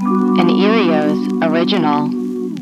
[0.00, 2.08] An Earios original.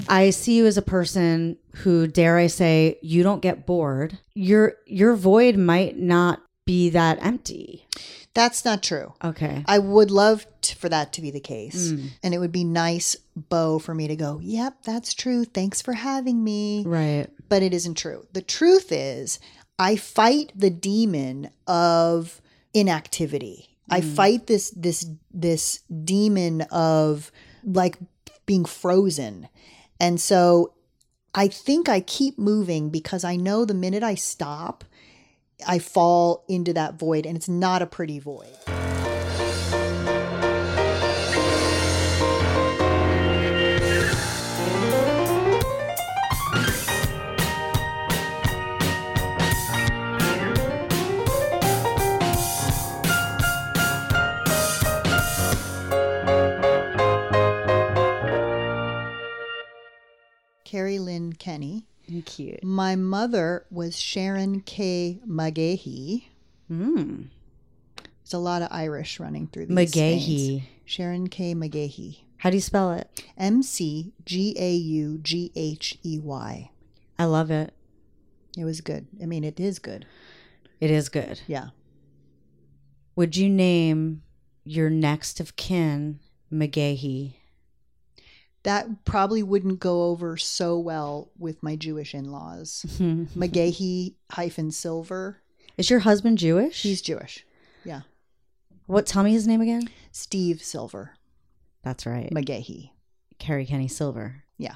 [0.08, 4.18] I see you as a person who, dare I say, you don't get bored.
[4.34, 7.86] Your your void might not be that empty.
[8.32, 9.12] That's not true.
[9.22, 9.64] Okay.
[9.66, 11.92] I would love t for that to be the case.
[11.92, 12.08] Mm.
[12.22, 15.44] And it would be nice, Bo, for me to go, yep, that's true.
[15.44, 16.84] Thanks for having me.
[16.86, 17.28] Right.
[17.48, 18.26] But it isn't true.
[18.32, 19.40] The truth is,
[19.78, 22.40] I fight the demon of
[22.72, 23.75] inactivity.
[23.90, 24.14] I mm.
[24.14, 27.30] fight this this this demon of
[27.64, 27.98] like
[28.46, 29.48] being frozen.
[30.00, 30.72] And so
[31.34, 34.84] I think I keep moving because I know the minute I stop,
[35.66, 38.56] I fall into that void and it's not a pretty void.
[60.76, 61.86] Kerri Lynn Kenney.
[62.26, 62.62] Cute.
[62.62, 65.20] My mother was Sharon K.
[65.26, 66.24] McGaughey.
[66.70, 67.28] Mm.
[67.96, 70.48] There's a lot of Irish running through these McGaughey.
[70.58, 70.62] veins.
[70.84, 71.54] Sharon K.
[71.54, 72.18] McGaughey.
[72.36, 73.24] How do you spell it?
[73.38, 76.70] M C G A U G H E Y.
[77.18, 77.72] I love it.
[78.58, 79.06] It was good.
[79.22, 80.04] I mean, it is good.
[80.78, 81.40] It is good.
[81.46, 81.68] Yeah.
[83.16, 84.20] Would you name
[84.62, 86.20] your next of kin
[86.52, 87.36] McGaughey?
[88.66, 92.84] That probably wouldn't go over so well with my Jewish in laws.
[92.98, 95.40] McGaughey hyphen Silver.
[95.78, 96.82] Is your husband Jewish?
[96.82, 97.46] He's Jewish.
[97.84, 98.00] Yeah.
[98.86, 99.06] what?
[99.06, 99.88] Tell me his name again.
[100.10, 101.12] Steve Silver.
[101.84, 102.28] That's right.
[102.32, 102.90] McGaughey.
[103.38, 104.42] Kerri Kenney Silver.
[104.58, 104.74] Yeah.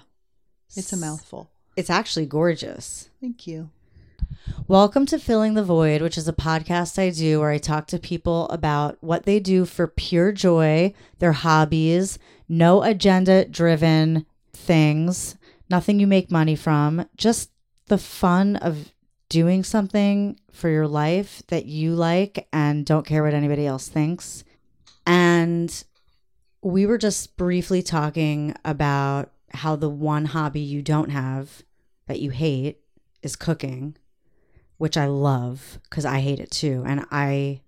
[0.76, 1.50] It's a mouthful.
[1.74, 3.10] It's actually gorgeous.
[3.20, 3.70] Thank you.
[4.70, 7.98] Welcome to Filling the Void, which is a podcast I do where I talk to
[7.98, 15.36] people about what they do for pure joy, their hobbies, no agenda driven things,
[15.68, 17.50] nothing you make money from, just
[17.88, 18.92] the fun of
[19.28, 24.44] doing something for your life that you like and don't care what anybody else thinks.
[25.04, 25.82] And
[26.62, 31.64] we were just briefly talking about how the one hobby you don't have
[32.06, 32.78] that you hate
[33.20, 33.96] is cooking
[34.80, 37.60] which I love because I hate it too, and I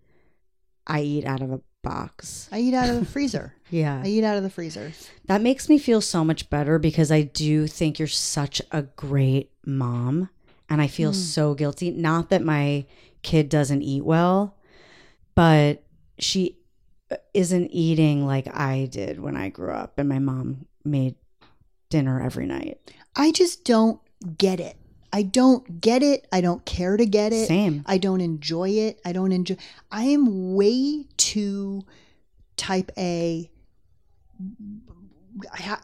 [0.86, 2.48] I eat out of a box.
[2.50, 3.54] I eat out of the freezer.
[3.68, 4.92] Yeah, I eat out of the freezer.
[5.26, 9.50] that makes me feel so much better because I do think you're such a great
[9.66, 10.30] mom,
[10.70, 11.16] and I feel hmm.
[11.16, 11.90] so guilty.
[11.90, 12.86] Not that my
[13.20, 14.56] kid doesn't eat well,
[15.34, 15.84] but
[16.18, 16.56] she
[17.10, 21.16] uh, isn't eating like I did when I grew up, and my mom made
[21.90, 22.78] dinner every night.
[23.14, 24.00] I just don't
[24.38, 24.78] get it.
[25.12, 26.26] I don't get it.
[26.32, 27.46] I don't care to get it.
[27.46, 27.84] Same.
[27.86, 29.00] I don't enjoy it.
[29.04, 29.56] I don't enjoy.
[29.90, 31.84] I am way too
[32.56, 33.50] type A.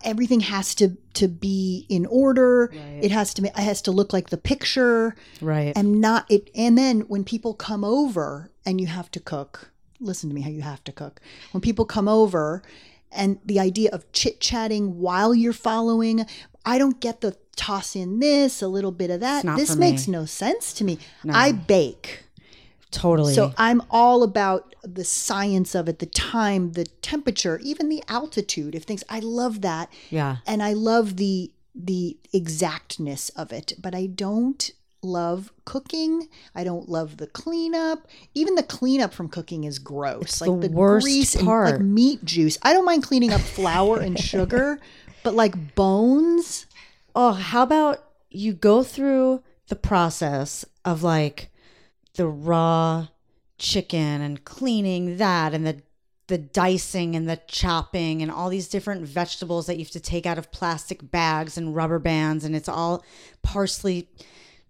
[0.05, 2.73] everything has to to be in order.
[3.03, 3.45] It has to.
[3.45, 5.15] It has to look like the picture.
[5.41, 5.73] Right.
[5.77, 6.51] And not it.
[6.55, 10.41] And then when people come over and you have to cook, listen to me.
[10.41, 11.21] How you have to cook.
[11.53, 12.63] When people come over,
[13.11, 16.27] and the idea of chit chatting while you're following,
[16.69, 19.45] I don't get the toss in this, a little bit of that.
[19.57, 20.13] This makes me.
[20.13, 20.99] no sense to me.
[21.29, 22.25] I bake.
[22.91, 23.35] totally.
[23.35, 28.75] So I'm all about the science of it, the time, the temperature, even the altitude
[28.75, 29.03] of things.
[29.09, 29.91] I love that.
[30.11, 30.37] yeah.
[30.47, 36.29] And I love the the exactness of it, but I don't love cooking.
[36.55, 38.07] I don't love the cleanup.
[38.35, 40.23] Even the cleanup from cooking is gross.
[40.23, 41.71] It's like the worst grease and part.
[41.73, 42.59] like meat juice.
[42.63, 44.81] I don't mind cleaning up flour and sugar,
[45.29, 46.65] but like bones,
[47.15, 51.51] Oh, how about you go through the process of like
[52.15, 53.09] the raw
[53.59, 55.83] chicken and cleaning that and the
[56.29, 60.25] the dicing and the chopping and all these different vegetables that you have to take
[60.25, 63.05] out of plastic bags and rubber bands and it's all
[63.43, 64.09] parsley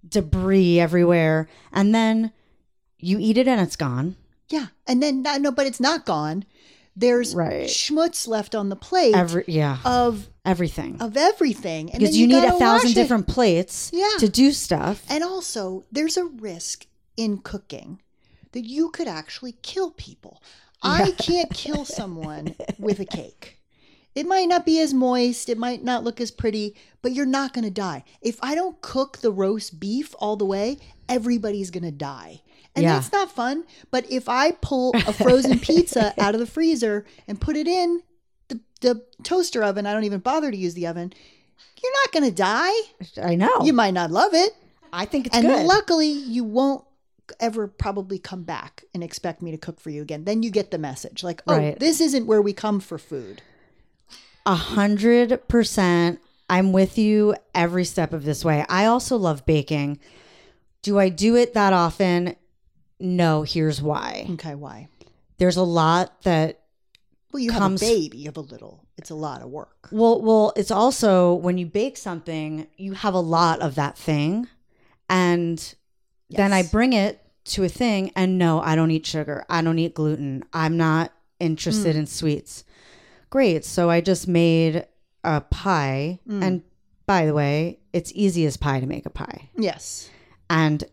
[0.08, 2.32] debris everywhere and then
[2.99, 4.16] you eat it and it's gone
[4.49, 4.66] Yeah.
[4.87, 6.44] And then no, but it's not gone.
[6.99, 7.69] There's Right.
[7.69, 11.91] schmutz left on the plate every yeah of everything of everything.
[11.93, 12.95] And because then you, need a thousand wash it.
[12.95, 14.17] different plates Yeah.
[14.19, 16.87] to do stuff And also, there's a risk
[17.17, 18.00] in cooking
[18.53, 20.43] that you could actually kill people.
[20.83, 23.59] I can't kill someone with a cake.
[24.15, 27.53] It might not be as moist, it might not look as pretty, but you're not
[27.53, 28.03] going to die.
[28.21, 30.79] If I don't cook the roast beef all the way,
[31.09, 32.43] everybody's going to die.
[32.79, 32.95] And Yeah.
[32.95, 33.65] that's not fun.
[33.91, 38.03] But if I pull a frozen pizza out of the freezer and put it in
[38.49, 41.13] the, the toaster oven, I don't even bother to use the oven,
[41.83, 42.73] you're not going to die.
[43.23, 44.53] i know You might not love it.
[44.93, 46.85] i think it's And good luckily, you won't
[47.41, 50.25] ever probably come back and expect me to cook for you again.
[50.25, 51.79] Then you get the message like, oh, Right.
[51.79, 53.43] this isn't where we come for food.
[54.47, 56.21] A hundred percent.
[56.49, 58.65] I'm with you every step of this way.
[58.71, 59.99] I also love baking.
[60.81, 62.35] Do I do it that often?
[63.00, 64.27] No, here's why.
[64.33, 64.89] Okay, why?
[65.39, 66.61] There's a lot that
[67.33, 68.85] Well, you Comes- have a baby, you have a little.
[68.97, 69.89] It's a lot of work.
[69.93, 74.49] well well it's also when you bake something, you have a lot of that thing
[75.09, 75.75] and
[76.31, 79.44] then I bring it to a thing and no, I don't eat sugar.
[79.49, 80.43] I don't eat gluten.
[80.53, 82.01] I'm not interested Hmm.
[82.01, 82.65] in sweets.
[83.31, 83.65] Great.
[83.65, 84.87] So I just made
[85.25, 86.43] a pie Hmm.
[86.43, 86.62] and
[87.06, 89.49] by the way, it's easy as pie to make a pie.
[89.56, 90.11] Yes.
[90.51, 90.85] And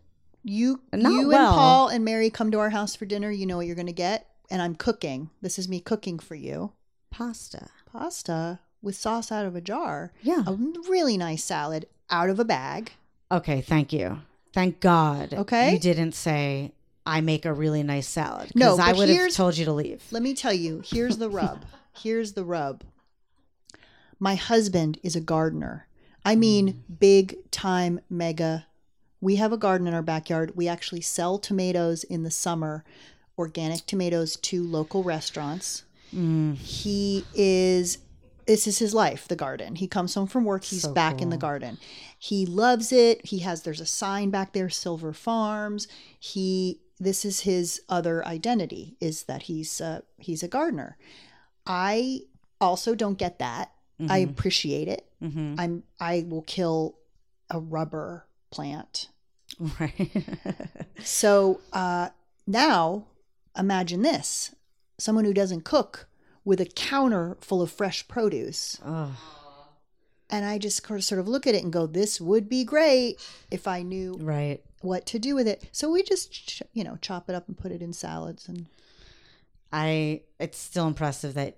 [0.47, 1.47] You, Not you well.
[1.47, 3.31] and Paul and Mary come to our house for dinner.
[3.31, 4.29] You know what you're going to get.
[4.51, 5.31] And I'm cooking.
[5.41, 6.73] This is me cooking for you.
[7.09, 7.69] pasta.
[7.91, 10.13] Pasta with sauce out of a jar.
[10.21, 10.43] Yeah.
[10.45, 10.53] A
[10.87, 12.91] really nice salad out of a bag.
[13.31, 14.19] Okay, thank you.
[14.53, 15.33] Thank God.
[15.33, 15.73] Okay.
[15.73, 16.73] You didn't say
[17.07, 18.51] I make a really nice salad.
[18.53, 20.03] No, I would have told you to leave.
[20.11, 21.65] Let me tell you, here's the rub.
[21.97, 22.83] here's the rub.
[24.19, 25.87] My husband is a gardener.
[26.23, 26.39] I hmm.
[26.39, 28.67] mean, big time mega.
[29.21, 30.53] We have a garden in our backyard.
[30.55, 32.83] We actually sell tomatoes in the summer,
[33.37, 35.83] organic tomatoes to local restaurants.
[36.55, 37.97] He is
[38.45, 39.75] this is his life, the garden.
[39.75, 41.77] He comes home from work, he's So back in the garden.
[42.17, 43.25] He loves it.
[43.25, 45.87] He has there's a sign back there, Silver Farms.
[46.19, 50.97] He this is his other identity is that he's uh, he's a gardener.
[51.65, 52.21] I
[52.61, 53.71] also don't get that.
[54.09, 55.05] I appreciate it.
[55.23, 55.55] Mm-hmm.
[55.57, 56.97] I'm I will kill
[57.49, 58.25] a rubber
[58.55, 59.09] plant.
[59.79, 60.11] Right.
[61.03, 62.09] So uh,
[62.47, 63.05] now
[63.57, 64.55] imagine this:
[64.97, 66.07] someone who doesn't cook
[66.43, 68.79] with a counter full of fresh produce.
[68.85, 69.15] oh,
[70.29, 72.63] And I just sort of- sort of look at it and go, this would be
[72.63, 73.17] great
[73.51, 74.61] if I knew right.
[74.81, 75.67] what to do with it.
[75.71, 78.47] So we just, you know, chop it up and put it in salads.
[78.47, 78.67] And
[79.71, 80.21] I.
[80.39, 81.57] It's still impressive that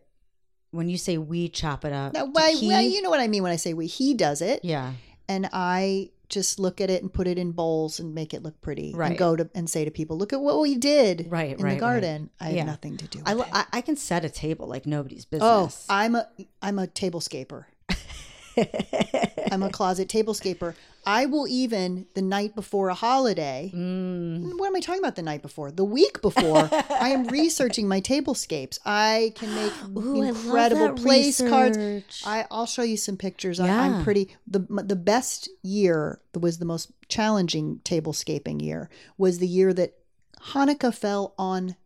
[0.71, 2.15] when you say we chop it up.
[2.15, 3.87] he- well, you know what I mean when I say we.
[3.87, 4.93] He does it, yeah.
[5.27, 8.59] and I just look at it and put it in bowls and make it look
[8.61, 8.93] pretty.
[8.95, 9.09] Right.
[9.11, 11.57] And go to and say to people, look at what we did Right, in right,
[11.57, 11.79] the right.
[11.79, 12.29] garden.
[12.39, 12.57] I Yeah.
[12.59, 13.47] have nothing to do with I, it.
[13.53, 15.47] I I can set a table like nobody's business.
[15.49, 15.85] oh, business.
[15.89, 16.27] I'm a
[16.61, 17.65] I'm a tablescaper.
[19.51, 20.75] I'm a closet tablescaper.
[21.05, 23.71] I will even the night before a holiday.
[23.73, 24.57] Mm.
[24.59, 25.15] What am I talking about?
[25.15, 28.77] The night before, the week before, I am researching my tablescapes.
[28.85, 31.77] I can make Ooh, incredible place cards.
[31.77, 32.23] research.
[32.25, 33.59] I, I'll show you some pictures.
[33.59, 33.81] I, Yeah.
[33.81, 34.35] I'm pretty.
[34.45, 39.93] the The best year was the most challenging tablescaping year was the year that
[40.51, 41.77] Hanukkah fell on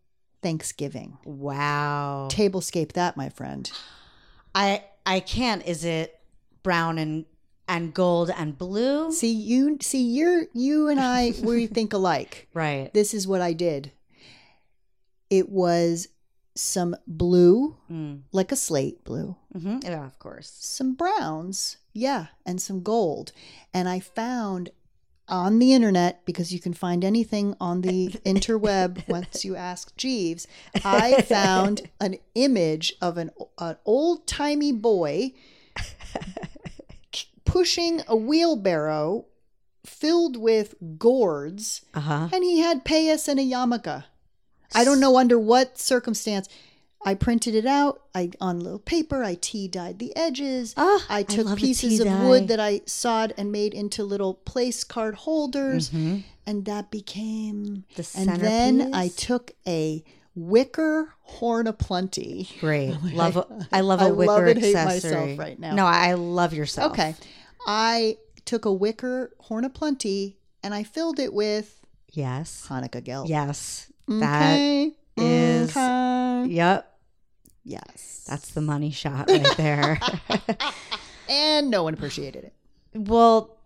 [0.42, 1.20] Thanksgiving.
[1.24, 2.28] wow.
[2.32, 3.72] Tablescape that, my friend.
[4.56, 5.66] I I can't.
[5.68, 6.20] Is it
[6.64, 7.26] brown and
[7.68, 9.12] and gold and blue?
[9.12, 9.78] See you.
[9.82, 11.34] See you're you and I.
[11.42, 12.48] We think alike.
[12.54, 12.94] Right.
[12.94, 13.92] This is what I did.
[15.30, 16.08] It was
[16.56, 18.24] some blue, Mm.
[18.34, 20.52] like a slate blue, hmm Yeah, of course.
[20.60, 23.32] some browns, yeah, and some gold.
[23.74, 24.72] And I found
[25.30, 30.46] on the internet, because you can find anything on the interweb once you ask Jeeves,
[30.84, 35.32] I found an image of an, an old timey boy
[37.52, 39.26] pushing a wheelbarrow
[39.86, 42.30] filled with gourds Uh huh.
[42.34, 44.04] and he had payas and a yarmulke.
[44.74, 46.48] I don't know under what circumstance.
[47.04, 48.04] I printed it out.
[48.14, 49.24] I on little paper.
[49.24, 50.76] I tea dyed the edges.
[50.78, 54.36] Ah, I I took a pieces of wood that I sawed and made into little
[54.36, 56.20] place card holders, Mm-hmm.
[56.46, 57.86] and that became.
[57.96, 60.04] The and then I took a
[60.36, 62.48] wicker horn of plenty.
[62.60, 62.96] Great.
[63.14, 63.36] Love.
[63.38, 65.36] a- I love a I wicker love hate accessory.
[65.38, 65.74] right now.
[65.74, 66.92] No, I love yourself.
[66.94, 67.16] Okay,
[67.68, 71.78] I took a wicker horn of plenty and I filled it with
[72.14, 72.66] Yes.
[72.70, 73.30] Hanukkah gelt.
[73.30, 73.92] Yes.
[74.08, 74.92] That Okay.
[75.18, 76.46] is- Okay.
[76.50, 76.88] Yep.
[77.64, 78.26] Yes.
[78.28, 80.00] That's the money shot right there.
[81.30, 82.54] and no one appreciated it.
[82.94, 83.58] well,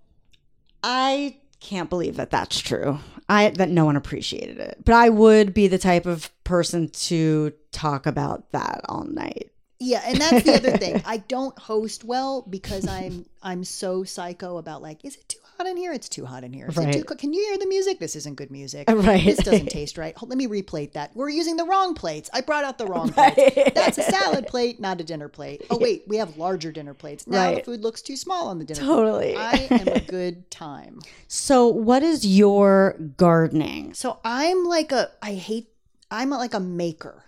[0.83, 2.99] I can't believe that that's true.
[3.27, 4.83] I that no one appreciated it.
[4.85, 9.51] But I would be the type of person to talk about that all night.
[9.79, 11.01] Yeah, and that's the other thing.
[11.05, 15.67] I don't host well because I'm I'm so psycho about like, is it too hot
[15.67, 15.91] in here?
[15.94, 16.67] It's too hot in here.
[16.67, 17.17] Is it too Right.
[17.17, 18.00] Can you hear the music?
[18.00, 18.89] This isn't good music.
[18.96, 19.24] Right.
[19.25, 20.17] This doesn't taste right.
[20.17, 21.13] Hold- Let me replate that.
[21.15, 22.29] We're using the wrong plates.
[22.34, 23.74] I brought out the wrong plates.
[23.75, 25.65] That's a salad plate, not a dinner plate.
[25.70, 27.27] Oh wait, we have larger dinner plates.
[27.27, 29.34] Now the food looks too small on the dinner Totally.
[29.34, 29.72] plate.
[29.72, 31.00] I am a good time.
[31.27, 33.94] So, what is your gardening?
[33.94, 35.67] So I'm like a I hate
[36.10, 37.25] I'm like a maker.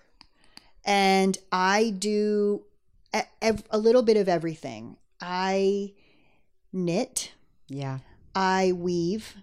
[0.88, 2.63] And I do
[3.13, 3.24] a,
[3.70, 4.96] a little bit of everything.
[5.22, 5.94] I
[6.74, 7.32] knit,
[7.67, 8.00] Yeah.
[8.34, 9.36] I weave,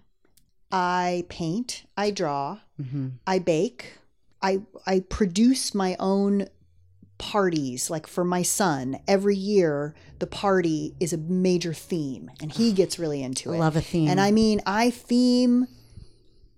[0.71, 3.07] I paint, I draw, Mm-hmm.
[3.25, 3.93] I bake.
[4.41, 6.47] I I produce my own
[7.17, 12.73] parties like for my son every year the party is a major theme and he
[12.73, 14.09] gets really into it Love a theme.
[14.09, 15.67] and I mean, I theme,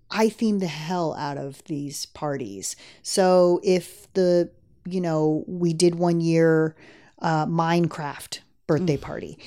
[0.09, 2.75] I theme the hell out of these parties.
[3.03, 4.49] So if the,
[4.87, 6.75] you know, we did one year
[7.21, 9.37] uh, Minecraft birthday party,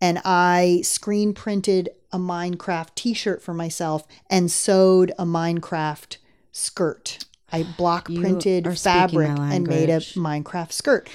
[0.00, 6.16] and I screen printed a Minecraft T-shirt for myself and sewed a Minecraft
[6.52, 7.24] skirt.
[7.50, 9.98] I block printed fabric and made a.
[9.98, 11.08] Minecraft skirt.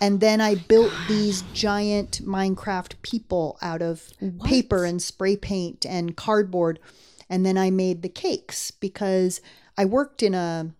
[0.00, 4.10] And then I built these giant Minecraft people out of
[4.44, 6.78] paper and spray paint and cardboard.
[7.28, 9.40] And then I made the cakes because
[9.76, 10.72] I worked in a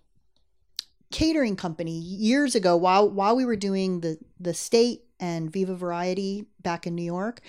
[1.11, 6.47] catering company years ago while while we were doing the the state and Viva Variety
[6.63, 7.41] back in New York.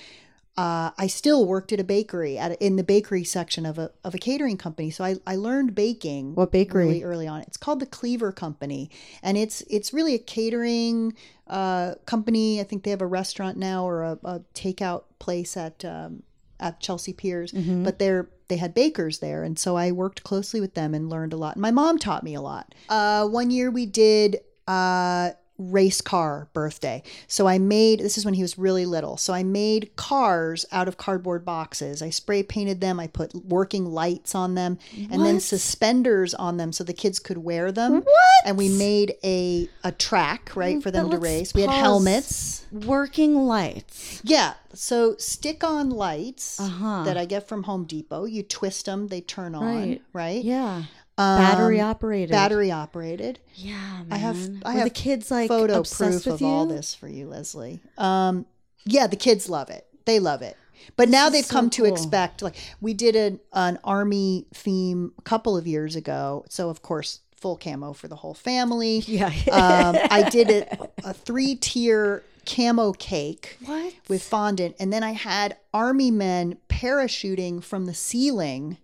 [0.57, 4.13] Uh, I still worked at a bakery at in the bakery section of a of
[4.13, 4.91] a catering company.
[4.91, 6.35] So I, I learned baking.
[6.35, 6.87] What bakery?
[6.87, 7.41] Really early on.
[7.41, 8.89] It's called the Cleaver Company,
[9.23, 11.13] and it's it's really a catering
[11.47, 12.59] uh, company.
[12.59, 16.23] I think they have a restaurant now or a, a takeout place at um,
[16.59, 17.53] at Chelsea Piers.
[17.53, 17.85] Mm-hmm.
[17.85, 21.31] But they're they had bakers there, and so I worked closely with them and learned
[21.31, 21.55] a lot.
[21.55, 22.75] My mom taught me a lot.
[22.89, 24.41] Uh, one year we did.
[24.67, 25.31] Uh,
[25.69, 27.03] race car birthday.
[27.27, 29.17] So I made this is when he was really little.
[29.17, 32.01] So I made cars out of cardboard boxes.
[32.01, 32.99] I spray painted them.
[32.99, 34.79] I put working lights on them
[35.11, 38.01] and then suspenders on them so the kids could wear them.
[38.01, 38.05] What?
[38.45, 41.53] And we made a a track, right, for them to race.
[41.53, 42.65] We had helmets.
[42.71, 44.21] Working lights.
[44.23, 44.53] Yeah.
[44.73, 47.03] So stick on lights Uh-huh.
[47.03, 48.23] that I get from Home Depot.
[48.25, 50.01] You twist them, they turn on, Right.
[50.13, 50.43] right?
[50.43, 50.83] Yeah.
[51.17, 52.31] Um, Battery operated.
[52.31, 53.39] Battery operated.
[53.55, 54.07] Yeah, man.
[54.11, 56.47] I have I Were have the kids like photo proof with of you?
[56.47, 57.79] all this for you, Leslie.
[57.97, 58.45] Um,
[58.85, 59.85] yeah, the kids love it.
[60.05, 60.57] They love it.
[60.95, 65.21] But now they've so come to expect like we did an an army theme a
[65.21, 66.43] couple of years ago.
[66.49, 68.99] So of course, full camo for the whole family.
[69.05, 69.27] Yeah.
[69.51, 73.93] um, I did a, a three tier camo cake What?
[74.07, 78.77] with fondant, and then I had army men parachuting from the ceiling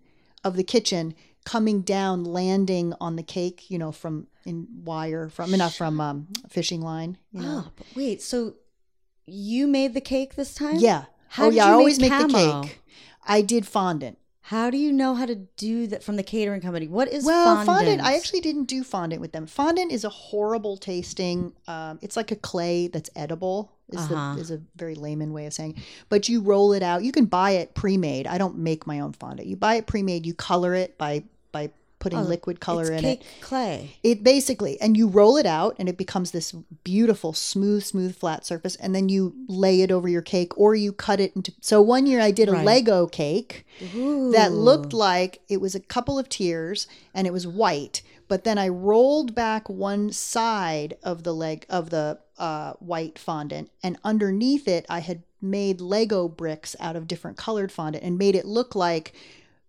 [0.43, 1.15] of the kitchen,
[1.51, 3.69] coming down, landing on the cake.
[3.71, 7.17] You know, from in wire from enough from um, fishing line.
[7.31, 8.21] You know, Oh, wait.
[8.21, 8.53] So
[9.25, 10.77] you made the cake this time?
[10.77, 11.05] yeah.
[11.29, 12.79] How oh yeah, you I always make make the cake.
[13.25, 14.17] I did fondant.
[14.41, 16.87] How do you know how to do that from the catering company?
[16.87, 17.67] What is Well, fondant?
[17.79, 18.01] fondant.
[18.01, 19.45] I actually didn't do fondant with them.
[19.45, 21.51] Fondant is a horrible tasting.
[21.67, 23.73] Um, it's like a clay that's edible.
[23.89, 24.35] Is, Uh-huh.
[24.35, 25.71] the, is a very layman way of saying.
[25.75, 25.83] It.
[26.07, 27.03] But you roll it out.
[27.03, 28.25] You can buy it pre-made.
[28.25, 29.49] I don't make my own fondant.
[29.49, 30.25] You buy it pre-made.
[30.25, 33.41] You color it by by putting liquid color Oh, it's in cake it.
[33.41, 33.95] clay.
[34.03, 36.51] It basically, and you roll it out, and it becomes this
[36.83, 38.75] beautiful, smooth, smooth, flat surface.
[38.75, 41.53] And then you lay it over your cake, or you cut it into.
[41.59, 42.65] So one year I did a Right.
[42.65, 46.85] Lego cake that looked like it was a couple of tiers
[47.15, 51.89] and it was white but then i rolled back one side of the leg of
[51.91, 57.37] the uh, white fondant and underneath it i had made lego bricks out of different
[57.37, 59.13] colored fondant and made it look like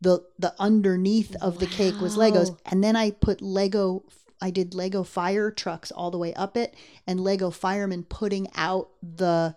[0.00, 4.04] the the underneath of the cake was legos and then i put lego
[4.40, 6.74] i did lego fire trucks all the way up it
[7.06, 9.54] and lego firemen putting out the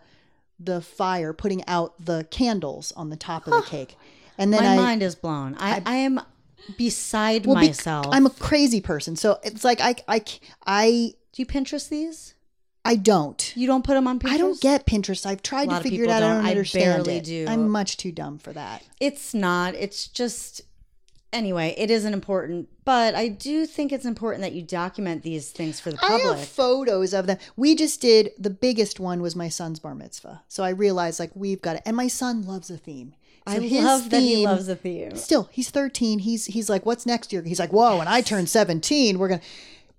[0.59, 3.95] the fire putting out the candles on the top of the cake
[4.41, 5.55] and then My I, mind is blown.
[5.59, 6.19] I, I, am
[6.75, 8.07] beside well, myself.
[8.11, 10.23] I'm a crazy person, so it's like I, I,
[10.65, 12.33] I, do you Pinterest these?
[12.83, 13.55] I don't.
[13.55, 14.31] You don't put them on Pinterest?
[14.31, 15.25] I don't get Pinterest.
[15.25, 16.17] I've tried to figure it out.
[16.17, 16.37] I don't.
[16.37, 17.25] don't I understand barely it.
[17.25, 17.45] do.
[17.47, 18.83] I'm much too dumb for that.
[18.99, 19.75] It's not.
[19.75, 20.61] It's just
[21.33, 25.79] anyway, it isn't important, but I do think it's important that you document these things
[25.79, 26.23] for the public.
[26.23, 27.37] I have photos of them.
[27.55, 30.41] We just did the biggest one was my son's bar mitzvah.
[30.47, 33.15] So I realized like we've got it, and my son loves a theme.
[33.47, 35.15] So I love that he loves a theme.
[35.15, 36.19] Still, he's 13.
[36.19, 37.41] He's he's like, what's next year?
[37.41, 39.41] He's like, whoa, when I turn 17, we're gonna.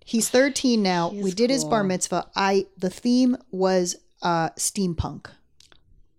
[0.04, 1.10] He's 13 now.
[1.10, 2.26] He's we did his bar mitzvah.
[2.36, 5.26] I the theme was uh steampunk.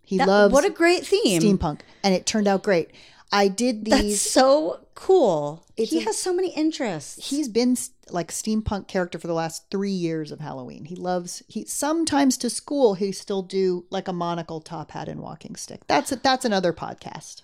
[0.02, 1.40] He That- loves what a great theme.
[1.40, 2.90] steampunk and it turned out great.
[3.32, 5.64] I did the That's so cool.
[5.76, 7.30] He a- has so many interests.
[7.30, 7.76] he's been
[8.10, 10.84] like steampunk character for the last 3 years of Halloween.
[10.84, 15.20] He loves he sometimes to school he still do like a monocle top hat and
[15.20, 15.80] walking stick.
[15.86, 17.42] That's a, that's another podcast.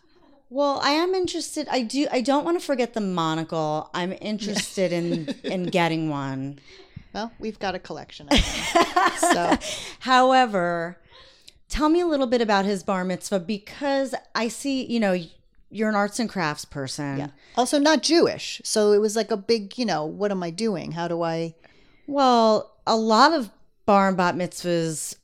[0.50, 1.69] Well, I am interested.
[1.71, 2.07] I do.
[2.11, 3.88] I don't want to forget the monocle.
[3.95, 6.59] I'm interested in in getting one.
[7.12, 9.12] Well, we've got a collection of them.
[9.19, 9.57] so
[10.00, 10.99] However,
[11.69, 14.85] tell me a little bit about his bar mitzvah because I see.
[14.85, 15.16] You know,
[15.71, 17.19] you're an arts and crafts person.
[17.19, 17.28] Yeah.
[17.57, 18.61] Also not Jewish.
[18.64, 20.92] So it was like a big, you know, what am I doing?
[20.92, 21.54] How do I
[22.09, 23.50] Well, a lot of
[23.87, 25.16] bar and bat mitzvahs,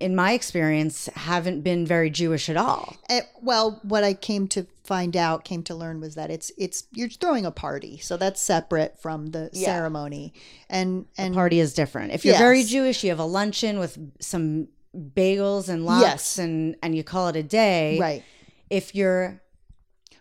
[0.00, 2.96] in my experience, haven't been very Jewish at all.
[3.08, 6.84] Eh, well, what I came to find out, came to learn was that it's it's
[6.92, 7.98] you're throwing a party.
[7.98, 9.66] So that's separate from the Yeah.
[9.66, 10.32] ceremony.
[10.68, 12.12] And and Party is different.
[12.12, 16.38] If you're very Jewish, you have a luncheon with some bagels and lox, Yes.
[16.38, 17.98] and and you call it a day.
[18.00, 18.24] right.
[18.70, 19.40] If you're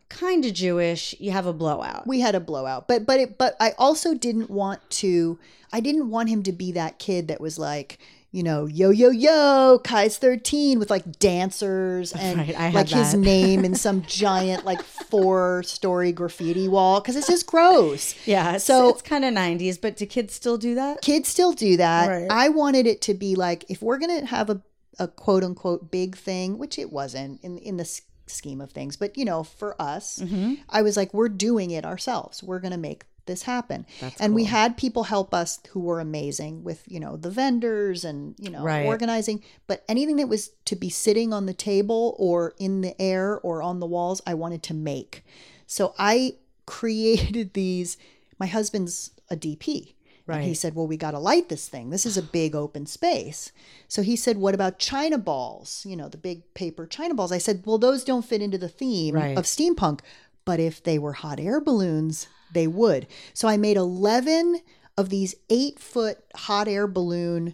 [0.10, 2.08] kind of Jewish, you have a blowout.
[2.08, 2.88] We had a blowout.
[2.88, 5.40] But but it but I also didn't want to
[5.74, 7.98] I didn't want him to be that kid that was like
[8.38, 13.65] you know, yo yo yo, Kai's thirteen with like dancers and Right, like his name
[13.65, 18.13] in some giant like four story graffiti wall because it's just gross.
[18.27, 21.01] yeah, it's, So- it's kind of 90s, but do kids still do that?
[21.01, 22.08] kids still do that.
[22.08, 22.27] Right.
[22.29, 24.62] I wanted it to be like if we're gonna have a,
[25.00, 27.89] a quote unquote big thing, which it wasn't in in the
[28.27, 30.56] scheme of things, but you know, for us, Mm-hmm.
[30.70, 32.44] I was like, we're doing it ourselves.
[32.44, 33.86] We're gonna make this happen.
[34.19, 38.36] and we had people help us who were amazing with you know the vendors and
[38.39, 38.86] you know Right.
[38.86, 43.39] organizing but anything that was to be sitting on the table or in the air
[43.39, 45.24] or on the walls i wanted to make
[45.65, 46.34] so i
[46.65, 47.98] created these
[48.39, 49.93] my husband's a dp
[50.29, 51.89] and he said, Well, we got to light this thing.
[51.89, 53.53] This is a big open space.
[53.88, 55.86] So he said, What about China balls?
[55.88, 57.31] You know, the big paper China balls.
[57.31, 59.37] I said, Well, those don't fit into the theme Right.
[59.37, 60.01] of steampunk.
[60.48, 63.05] But if they were hot air balloons, they would.
[63.33, 64.62] So I made 11
[64.98, 67.53] of these eight foot hot air balloon,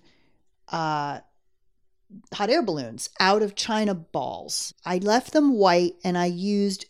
[0.69, 1.19] uh,
[2.33, 4.73] hot air balloons out of China balls.
[4.85, 6.85] I left them white and I used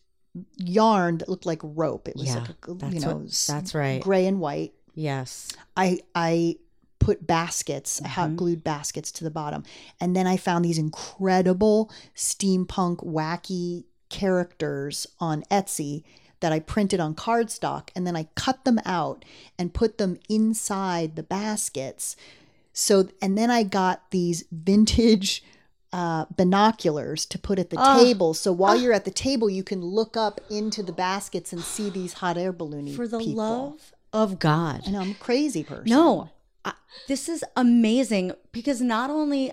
[0.58, 2.08] yarn that looked like rope.
[2.10, 4.02] It was Yeah, like, a, you know, what- that's right.
[4.02, 4.74] gray and white.
[4.96, 5.50] Yes.
[5.78, 6.58] I I
[7.00, 8.14] put baskets, I Mm-hmm.
[8.14, 9.64] hot glued baskets to the bottom,
[10.02, 13.86] and then I found these incredible steampunk wacky
[14.18, 16.04] characters on Etsy
[16.40, 19.26] that I printed on cardstock, and then I cut them out
[19.58, 22.16] and put them inside the baskets.
[22.74, 25.44] So and then I got these vintage
[25.92, 27.98] uh, binoculars to put at the Ah.
[28.04, 28.34] table.
[28.34, 31.90] So while you're at the table, you can look up into the baskets and see
[31.90, 33.36] these hot air balloony For the people.
[33.36, 34.88] love of God.
[34.90, 35.90] Know I'm a crazy person.
[35.90, 36.30] No,
[36.66, 36.74] I,
[37.08, 39.52] this is amazing because not only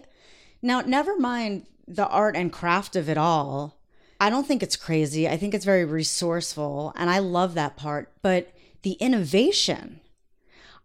[0.63, 3.77] now, never mind the art and craft of it all.
[4.21, 5.27] I don't think it's crazy.
[5.27, 8.13] I think it's very resourceful, and I love that part.
[8.21, 8.53] But
[8.83, 10.01] the innovation,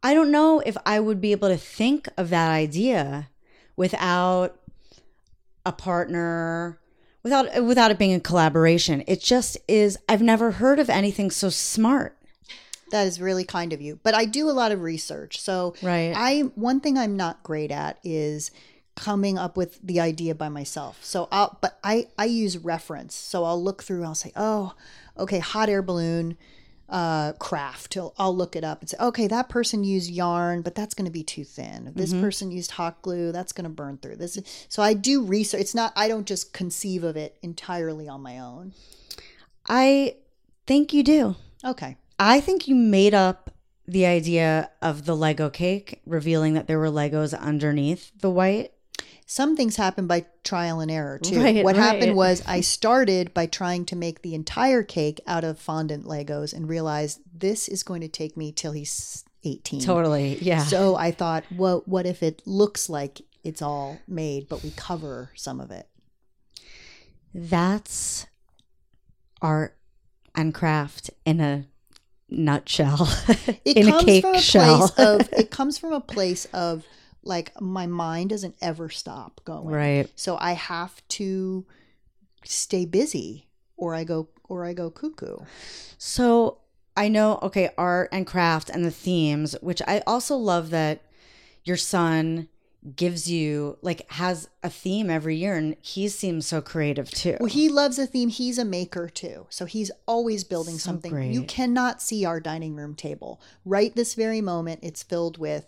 [0.01, 3.29] I don't know if I would be able to think of that idea
[3.75, 4.57] without
[5.65, 6.79] a partner,
[7.23, 9.03] without without it being a collaboration.
[9.05, 9.97] It just is.
[10.07, 12.17] I've never heard of anything so smart.
[12.91, 13.99] That is really kind of you.
[14.01, 15.41] But I do a lot of research.
[15.41, 16.13] So Right.
[16.15, 18.51] I one thing I'm not great at is
[18.95, 21.03] coming up with the idea by myself.
[21.03, 23.15] So I'll but I I use reference.
[23.15, 24.73] So I'll look through I'll say, "Oh,
[25.17, 26.37] okay, hot air balloon
[26.87, 27.97] uh craft.
[27.97, 31.05] I'll, I'll look it up and say, "Okay, that person used yarn, but that's going
[31.05, 31.91] to be too thin.
[31.95, 35.61] This person used hot glue, that's going to burn through." This so I do research.
[35.61, 38.73] It's not I don't just conceive of it entirely on my own.
[39.67, 40.15] I
[40.65, 41.35] think you do.
[41.63, 41.97] Okay.
[42.19, 43.51] I think you made up
[43.87, 48.71] the idea of the Lego cake, revealing that there were Legos underneath the white.
[49.25, 51.41] Some things happen by trial and error too.
[51.41, 51.83] Right, what right.
[51.83, 56.53] happened was I started by trying to make the entire cake out of fondant Legos
[56.53, 59.81] and realized this is going to take me till he's 18.
[59.81, 60.37] Totally.
[60.41, 60.63] Yeah.
[60.63, 65.31] So I thought, well, what if it looks like it's all made, but we cover
[65.35, 65.87] some of it?
[67.33, 68.27] That's
[69.41, 69.75] art
[70.35, 71.65] and craft in a
[72.29, 73.09] nutshell.
[73.65, 74.89] It in comes a cake from a shell.
[74.89, 76.85] place of it comes from a place of
[77.25, 79.67] like my mind doesn't ever stop going.
[79.67, 80.09] Right.
[80.15, 81.65] So I have to
[82.43, 85.37] stay busy or I go or I go cuckoo.
[85.97, 86.59] So
[86.95, 91.01] I know, okay, art and craft and the themes, which I also love that
[91.63, 92.47] your son
[92.95, 97.35] gives you like has a theme every year and he seems so creative too.
[97.39, 98.29] Well, he loves a theme.
[98.29, 99.47] He's a maker too.
[99.49, 101.33] So he's always building So something.
[101.33, 103.41] You cannot see our dining room table.
[103.65, 105.65] Right this very moment, it's filled with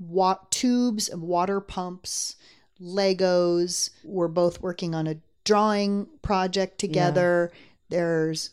[0.00, 2.34] wa- tubes and water pumps,
[2.82, 3.90] Legos.
[4.02, 7.52] We're both working on a drawing project together.
[7.90, 8.50] There's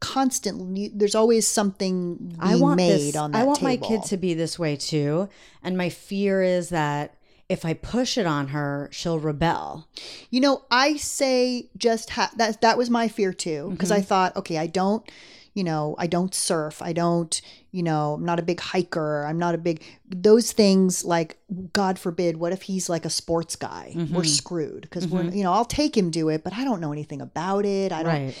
[0.00, 3.68] constantly there's always something I want made this, on that I want table.
[3.70, 5.28] my kid to be this way too.
[5.62, 7.14] And my fear is that
[7.48, 9.86] if I push it on her, she'll rebel.
[10.30, 13.98] You know, I say just ha- that that was my fear too because Mm-hmm.
[13.98, 15.08] I thought, okay, I don't,
[15.54, 19.38] you know, I don't surf, I don't, you know, I'm not a big hiker, I'm
[19.38, 21.38] not a big those things like
[21.72, 23.92] god forbid what if he's like a sports guy?
[23.94, 24.14] Mm-hmm.
[24.14, 26.92] We're screwed because we're you know, I'll take him do it, but I don't know
[26.92, 27.92] anything about it.
[27.92, 28.38] I don't Right.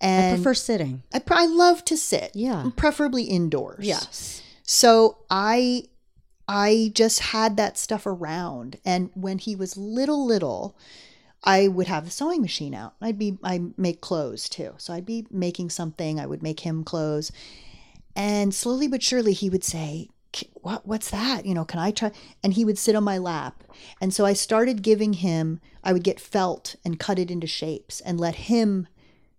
[0.00, 1.02] I and prefer sitting.
[1.12, 2.32] I, pr- I love to sit.
[2.34, 2.70] Yeah.
[2.76, 3.86] Preferably indoors.
[3.86, 4.42] Yes.
[4.62, 5.84] So I
[6.48, 10.76] I just had that stuff around and when he was little little
[11.44, 12.94] I would have the sewing machine out.
[13.00, 14.74] I'd be I make clothes too.
[14.78, 17.30] So I'd be making something, I would make him clothes.
[18.14, 20.08] And slowly but surely he would say,
[20.54, 21.46] "What what's that?
[21.46, 23.62] You know, can I try?" And he would sit on my lap.
[24.00, 28.00] And so I started giving him I would get felt and cut it into shapes
[28.00, 28.88] and let him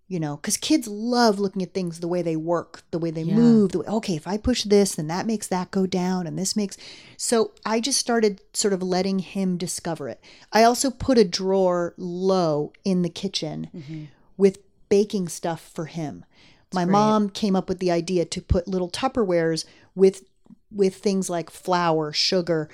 [0.08, 3.22] you know because kids love looking at things the way they work the way they
[3.22, 3.34] Yeah.
[3.34, 6.38] move the way, okay if i push this then that makes that go down and
[6.38, 6.76] this makes
[7.16, 10.20] so i just started sort of letting him discover it.
[10.52, 14.04] I also put a drawer low in the kitchen Mm-hmm.
[14.36, 16.24] with baking stuff for him.
[16.72, 20.24] My mom came up with the idea to put little tupperwares with
[20.70, 22.68] with things like flour sugar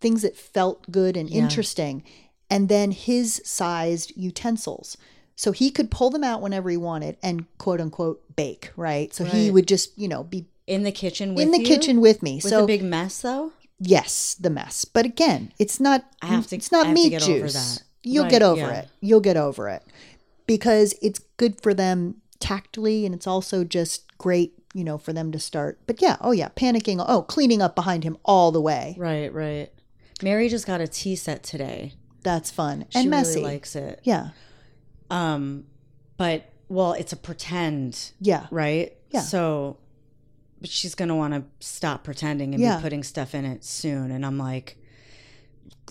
[0.00, 2.02] things that felt good and interesting
[2.50, 4.96] and then his sized utensils
[5.36, 9.24] so he could pull them out whenever he wanted and quote unquote bake right so
[9.24, 11.42] he would just you know be In the kitchen with me.
[11.44, 11.64] in the you?
[11.66, 13.52] kitchen with me With so a big mess though?
[13.78, 17.02] yes the mess but again it's not I have to- it's not I have to
[17.02, 17.82] meat get over juice that.
[18.02, 18.78] you'll Right, get over yeah.
[18.80, 19.82] it you'll get over it
[20.46, 25.30] because it's good for them tactily and it's also just great you know for them
[25.32, 28.94] to start but yeah oh yeah panicking oh cleaning up behind him all the way
[28.98, 29.70] Right, right.
[30.22, 31.94] Mary just got a tea set today.
[32.22, 34.00] that's fun She and messy really likes it.
[34.04, 34.30] yeah
[35.12, 35.64] Um,
[36.16, 38.92] but well, it's a pretend, yeah right?
[39.10, 39.20] Yeah.
[39.20, 39.76] So,
[40.60, 42.76] but she's gonna want to stop pretending and Yeah.
[42.76, 44.10] be putting stuff in it soon.
[44.10, 44.78] And I'm like,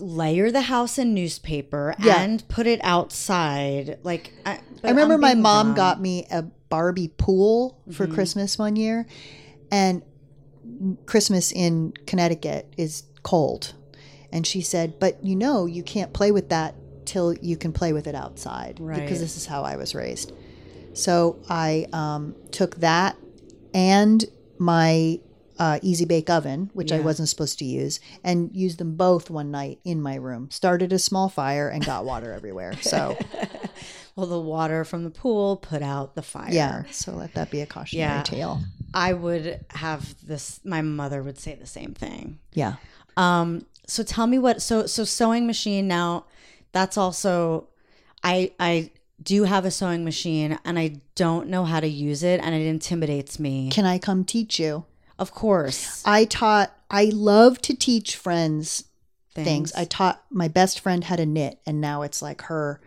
[0.00, 2.20] layer the house in newspaper Yeah.
[2.20, 3.98] and put it outside.
[4.02, 5.74] Like, I, I remember my mom dumb.
[5.76, 8.14] got me a Barbie pool for Mm-hmm.
[8.14, 9.06] Christmas one year,
[9.70, 10.02] and
[11.06, 13.74] Christmas in Connecticut is cold,
[14.32, 17.92] and she said, "But you know, you can't play with that till you can play
[17.92, 19.00] with it outside Right.
[19.00, 20.32] because this is how I was raised."
[20.94, 23.16] So I um, took that
[23.74, 24.24] and
[24.58, 25.18] my
[25.58, 29.50] uh, Easy Bake Oven, which I wasn't supposed to use, and used them both one
[29.50, 30.50] night in my room.
[30.50, 32.74] Started a small fire and got water everywhere.
[32.80, 33.16] So.
[34.14, 36.50] Well, the water from the pool put out the fire.
[36.52, 36.82] Yeah.
[36.90, 38.22] So let that be a cautionary Yeah.
[38.22, 38.60] tale.
[38.92, 40.60] I would have this.
[40.64, 42.38] My mother would say the same thing.
[42.52, 42.74] Yeah.
[43.16, 46.26] Um, so tell me what so so sewing machine now
[46.72, 47.68] that's also
[48.22, 48.90] I I
[49.22, 52.66] do have a sewing machine and I don't know how to use it and it
[52.66, 53.70] intimidates me.
[53.70, 54.84] Can I come teach you?
[55.18, 56.02] Of course.
[56.04, 58.84] I taught, I love to teach friends
[59.34, 59.46] things.
[59.46, 59.72] Things.
[59.74, 62.80] I taught, my best friend how to knit and now it's like her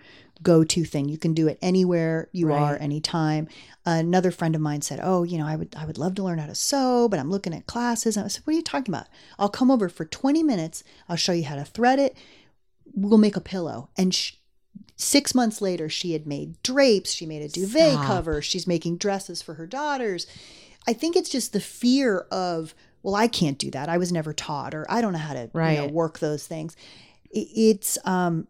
[0.44, 1.08] go to thing.
[1.08, 2.62] You can do it anywhere you Right.
[2.62, 3.48] are, anytime.
[3.86, 6.40] Another friend of mine said, Oh, you know, I would, I would love to learn
[6.40, 8.18] how to sew, but I'm looking at classes.
[8.18, 9.08] And I said, What are you talking about?
[9.40, 10.84] I'll come over for 20 minutes.
[11.08, 12.18] I'll show you how to thread it.
[12.96, 13.90] We'll make a pillow.
[13.98, 14.34] And sh-
[14.96, 17.12] six months later, she had made drapes.
[17.12, 18.06] She made a duvet Stop.
[18.06, 18.42] cover.
[18.42, 20.26] She's making dresses for her daughters.
[20.88, 23.90] I think it's just the fear of, well, I can't do that.
[23.90, 26.76] I was never taught, or I don't know how to you know, work those things.
[27.32, 28.48] It's um,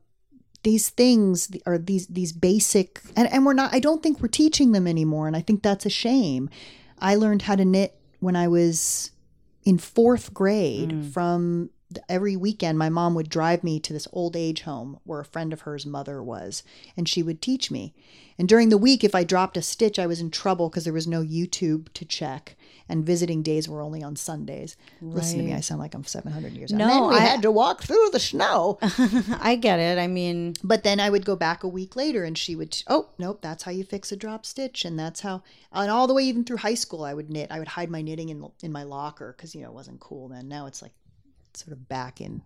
[0.63, 3.73] these things are these these basic, and, and we're not.
[3.73, 6.49] I don't think we're teaching them anymore, and I think that's a shame.
[6.99, 9.12] I learned how to knit when I was
[9.63, 11.69] in fourth grade from
[12.10, 15.54] every weekend my mom would drive me to this old age home where a friend
[15.54, 16.63] of hers mother was
[16.98, 17.93] and she would teach me
[18.39, 20.91] and during the week if i dropped a stitch i was in trouble because there
[20.93, 22.56] was no youtube to check
[22.89, 26.54] and visiting days were only on sundays listen to me i sound like i'm 700
[26.54, 28.80] years old No, then we I- had to walk through the snow
[29.39, 30.00] I get it.
[30.00, 33.10] I mean, but then I would go back a week later and she would, oh,
[33.19, 34.86] nope, that's how you fix a drop stitch.
[34.86, 37.52] And that's how, and all the way even through high school, I would knit.
[37.52, 40.28] I would hide my knitting in, in my locker because, you know, it wasn't cool
[40.30, 40.48] then.
[40.48, 40.93] Now it's like
[41.56, 42.41] sort of back in.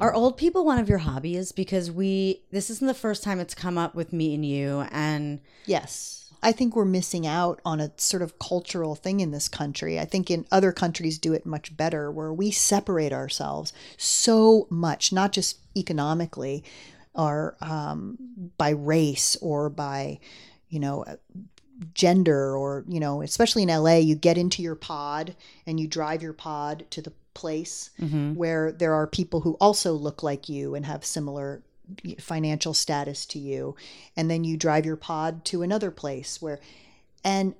[0.00, 1.52] are old people one of your hobbies?
[1.52, 5.40] Because we this isn't the first time it's come up with me and you and
[5.66, 6.22] Yes.
[6.42, 9.98] I think we're missing out on a sort of cultural thing in this country.
[9.98, 15.12] I think in other countries do it much better where we separate ourselves so much,
[15.12, 16.62] not just economically
[17.14, 18.18] or um,
[18.58, 20.20] by race or by,
[20.68, 21.04] you know,
[21.94, 25.34] gender or, you know, especially in LA, you get into your pod
[25.66, 28.34] and you drive your pod to the place mm-hmm.
[28.34, 31.62] where there are people who also look like you and have similar
[32.18, 33.76] financial status to you.
[34.16, 36.58] And then you drive your pod to another place where
[37.22, 37.54] and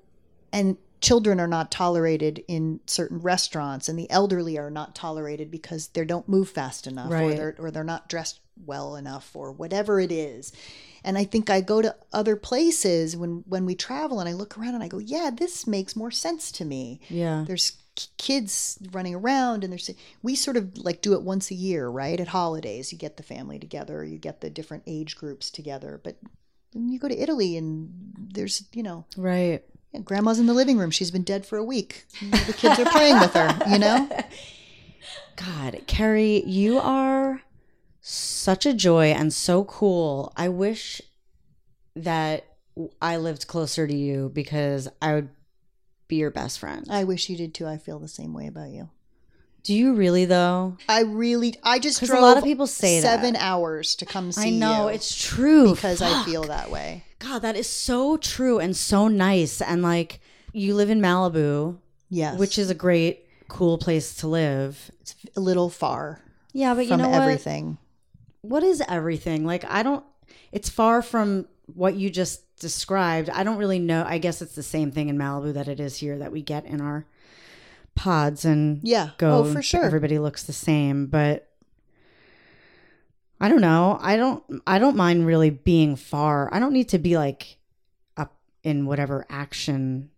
[0.53, 5.89] and children are not tolerated in certain restaurants and the elderly are not tolerated because
[5.89, 10.01] they don't move fast enough or they're or they're not dressed well enough or whatever
[10.01, 10.53] it is.
[11.05, 14.59] And i think i go to other places when when we travel and i look
[14.59, 17.01] around and i go yeah this makes more sense to me.
[17.09, 17.45] Yeah.
[17.47, 17.77] there's
[18.19, 19.91] kids running around and there's
[20.23, 23.23] we sort of like do it once a year right at holidays you get the
[23.23, 26.17] family together you get the different age groups together but
[26.73, 27.91] when you go to italy and
[28.35, 29.63] there's you know Right.
[29.93, 32.91] yeah, grandma's in the living room she's been dead for a week the kids are
[32.91, 34.09] playing with her you know
[35.37, 37.43] God, Kerri, you are
[38.01, 40.33] such a joy and so cool.
[40.35, 41.03] I wish
[41.95, 42.45] that
[43.03, 45.29] I lived closer to you because I would
[46.09, 46.87] be your best friend.
[46.91, 48.89] i wish you did too i feel the same way about you
[49.63, 50.77] Do you really though?
[50.89, 53.17] i really i just 'Cause a lot of people say that.
[53.21, 57.41] seven hours to come see I know it's true because i feel that way God,
[57.41, 59.63] that is so true and so nice.
[59.63, 60.21] And like,
[60.53, 61.79] you live in Malibu,
[62.11, 64.91] yes which is a great, cool place to live.
[65.01, 66.21] it's a little far
[66.53, 67.23] Yeah, but you know what?
[67.23, 67.79] everything
[68.43, 69.45] what is everything?
[69.45, 70.05] Like, I don't,
[70.53, 73.31] it's far from what you just described.
[73.31, 74.05] I don't really know.
[74.07, 76.65] I guess it's the same thing in Malibu that it is here that we get
[76.65, 77.07] in our
[77.95, 79.11] pods and Yeah.
[79.11, 79.39] Oh, go.
[79.39, 79.85] Oh, for sure.
[79.85, 81.49] Everybody looks the same, but
[83.41, 83.99] I don't know.
[84.01, 86.53] I don't, I don't mind really being far.
[86.53, 87.59] I don't need to be like
[88.17, 90.11] up in whatever action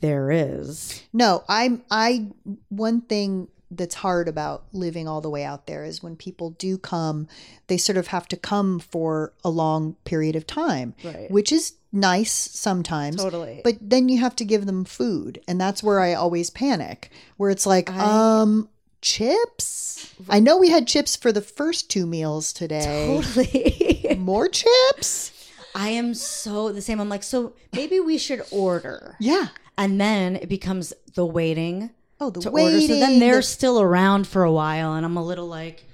[0.00, 1.02] there is.
[1.12, 2.28] No, I'm I
[2.68, 6.78] one thing that's hard about living all the way out there is when people do
[6.78, 7.26] come,
[7.66, 11.30] they sort of have to come for a long period of time, Right.
[11.30, 13.16] which is nice sometimes.
[13.16, 13.60] Totally.
[13.64, 17.50] But then you have to give them food, and that's where I always panic, where
[17.50, 18.68] it's like, I- um
[19.00, 20.12] chips?
[20.28, 23.06] I know we had chips for the first two meals today.
[23.22, 24.16] Totally.
[24.18, 25.32] More chips?
[25.74, 27.00] I am so the same.
[27.00, 29.16] I'm like, so maybe we should order.
[29.20, 29.48] Yeah.
[29.78, 31.90] And then it becomes the waiting
[32.22, 32.74] Oh, the to waiting.
[32.74, 32.86] order.
[32.86, 35.84] So then they're the- still around for a while, and I'm a little like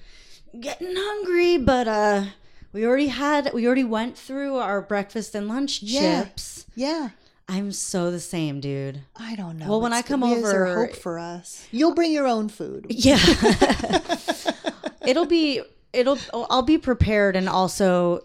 [0.60, 1.56] getting hungry.
[1.58, 2.24] But uh,
[2.72, 6.24] we already had, we already went through our breakfast and lunch Yeah.
[6.24, 6.66] chips.
[6.74, 7.10] yeah.
[7.50, 9.00] I'm so the same, dude.
[9.16, 9.70] I don't know.
[9.70, 11.66] Well, when It's I come over- hope for us.
[11.70, 12.84] You'll bring your own food.
[12.90, 13.16] Yeah.
[15.06, 15.62] it'll be,
[15.94, 16.18] it'll,
[16.50, 18.24] I'll be prepared, and also.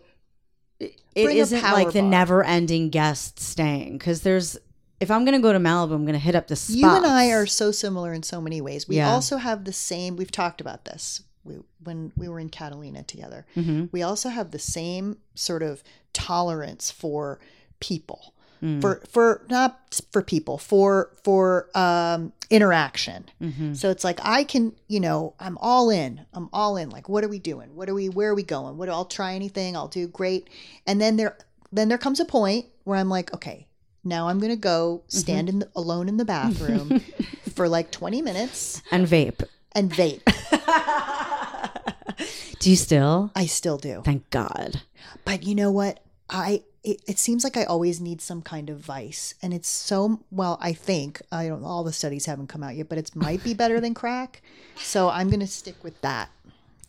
[0.79, 4.57] It it Bring a isn't power like the never-ending guest staying because there's.
[5.03, 6.75] If I'm gonna go to Malibu, I'm gonna hit up the spots.
[6.75, 8.87] You and I are so similar in so many ways.
[8.87, 9.11] We Yeah.
[9.11, 10.15] also have the same.
[10.15, 13.45] We've talked about this we, when we were in Catalina together.
[13.57, 13.85] Mm-hmm.
[13.91, 17.39] We also have the same sort of tolerance for
[17.79, 18.79] people, Mm.
[18.79, 23.25] for for not for people, for for um, interaction.
[23.41, 23.73] Mm-hmm.
[23.73, 26.21] So it's like I can, you know, I'm all in.
[26.33, 26.89] I'm all in.
[26.89, 27.75] Like, what are we doing?
[27.75, 28.07] What are we?
[28.07, 28.77] Where are we going?
[28.77, 28.87] What?
[28.87, 29.75] I'll try anything.
[29.75, 30.49] I'll do great.
[30.87, 31.37] And then there,
[31.73, 33.67] then there comes a point where I'm like, okay,
[34.03, 35.17] now I'm gonna go mm-hmm.
[35.17, 36.99] stand in the, alone in the bathroom
[37.55, 39.43] for like 20 minutes and vape.
[39.73, 40.21] and vape.
[42.59, 43.31] Do you still?
[43.35, 44.03] I still do.
[44.05, 44.81] Thank God.
[45.25, 45.99] But you know what?
[46.29, 50.19] I it, it seems like I always need some kind of vice, and it's so
[50.31, 50.57] well.
[50.61, 51.63] I think I don't.
[51.63, 54.41] All the studies haven't come out yet, but it might be better than crack.
[54.77, 56.29] So I'm gonna stick with that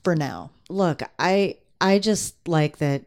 [0.03, 0.51] for now.
[0.69, 3.03] Look, I I just like that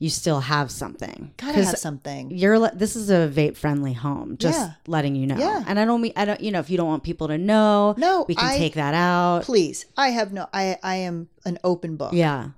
[0.00, 1.32] you still have something.
[1.36, 2.30] Gotta have something.
[2.30, 4.36] You're le- this is a vape friendly home.
[4.38, 4.72] Just Yeah.
[4.86, 5.36] letting you know.
[5.36, 5.64] Yeah.
[5.66, 7.94] And I don't mean I don't you know if you don't want people to know.
[7.98, 9.42] No, we can I- take that out.
[9.44, 10.46] Please, I have no.
[10.52, 12.12] I I am an open book.
[12.12, 12.50] Yeah.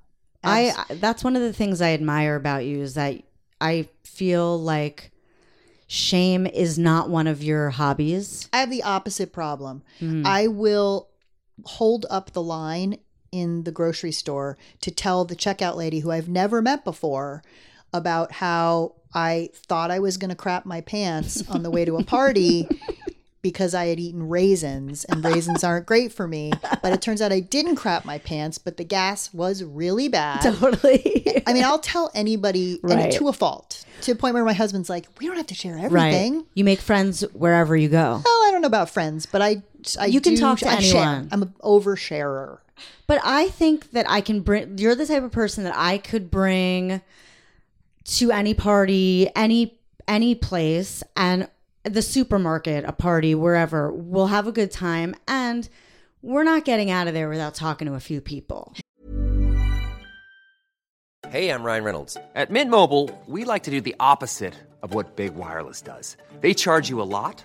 [0.42, 3.14] I, I that's one of the things I admire about you is that
[3.60, 5.10] I feel like
[5.86, 8.48] shame is not one of your hobbies.
[8.52, 9.82] I have the opposite problem.
[10.00, 10.24] Mm.
[10.26, 11.08] I will
[11.64, 12.98] hold up the line
[13.32, 17.42] in the grocery store to tell the checkout lady who I've never met before
[17.92, 21.96] about how I thought I was going to crap my pants on the way to
[21.96, 22.68] a party
[23.42, 26.52] because I had eaten raisins and raisins aren't great for me.
[26.82, 30.42] But it turns out I didn't crap my pants, but the gas was really bad.
[30.42, 31.42] Totally.
[31.46, 32.98] I mean, I'll tell anybody Right.
[32.98, 35.54] and to a fault to a point where my husband's like, we don't have to
[35.54, 35.84] share right.
[35.84, 36.46] everything.
[36.54, 38.20] You make friends wherever you go.
[38.24, 39.62] Well, I don't know about friends, but I,
[39.98, 41.02] I You can do- talk to I share.
[41.02, 41.28] anyone.
[41.32, 42.58] I'm an oversharer.
[43.06, 44.78] But I think that I can bring.
[44.78, 47.00] You're the type of person that I could bring
[48.04, 51.48] to any party, any any place and
[51.84, 55.68] the supermarket, a party, wherever, we'll have a good time and
[56.22, 58.74] we're not getting out of there without talking to a few people.
[61.28, 62.16] Hey, I'm Ryan Reynolds.
[62.34, 66.16] At Mint Mobile, we like to do the opposite of what Big Wireless does.
[66.40, 67.44] They charge you a lot,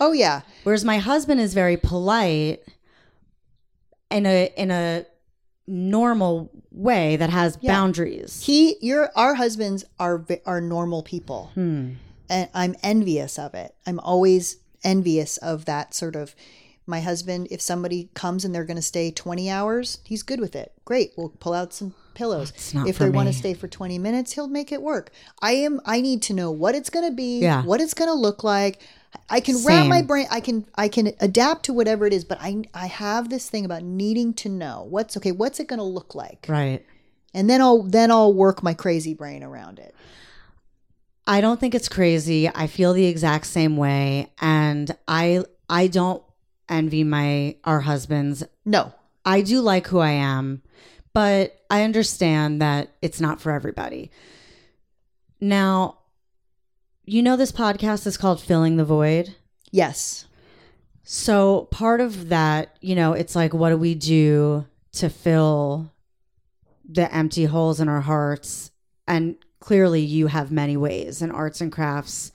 [0.00, 0.42] Oh yeah.
[0.64, 2.62] Whereas my husband is very polite
[4.10, 5.06] in a in a
[5.66, 7.72] normal way that has Yeah.
[7.72, 8.42] boundaries.
[8.44, 11.92] He, your, our husbands are are normal people, Hmm.
[12.28, 13.74] and I'm envious of it.
[13.86, 16.34] I'm always envious of that sort of.
[16.86, 20.54] My husband, if somebody comes and they're going to stay 20 hours, he's good with
[20.54, 20.70] it.
[20.84, 22.52] Great, we'll pull out some pillows.
[22.86, 25.10] If they want to stay for 20 minutes, he'll make it work.
[25.40, 25.80] I am.
[25.86, 27.38] I need to know what it's going to be.
[27.38, 27.62] Yeah.
[27.64, 28.82] What it's going to look like.
[29.30, 30.26] I can wrap my brain.
[30.30, 30.66] I can.
[30.74, 32.24] I can adapt to whatever it is.
[32.24, 32.64] But I.
[32.74, 35.32] I have this thing about needing to know what's okay.
[35.32, 36.46] What's it going to look like?
[36.48, 36.84] Right.
[37.32, 39.94] and then I'll then I'll work my crazy brain around it.
[41.26, 42.48] I don't think it's crazy.
[42.48, 46.22] I feel the exact same way and I I don't
[46.68, 48.44] envy my our husbands.
[48.64, 48.92] No,
[49.24, 50.62] I do like who I am,
[51.14, 54.10] but I understand that it's not for everybody.
[55.40, 55.98] Now,
[57.04, 59.34] you know this podcast is called Filling the Void.
[59.70, 60.26] yes,
[61.02, 65.92] So part of that, you know, it's like, what do we do to fill
[66.88, 68.70] the empty holes in our hearts?
[69.06, 72.32] And clearly, you have many ways in arts and crafts.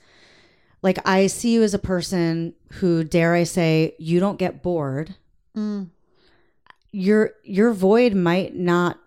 [0.82, 5.16] Like, I see you as a person who, dare I say, you don't get bored.
[5.56, 5.88] Mm.
[6.92, 8.98] Your your void might not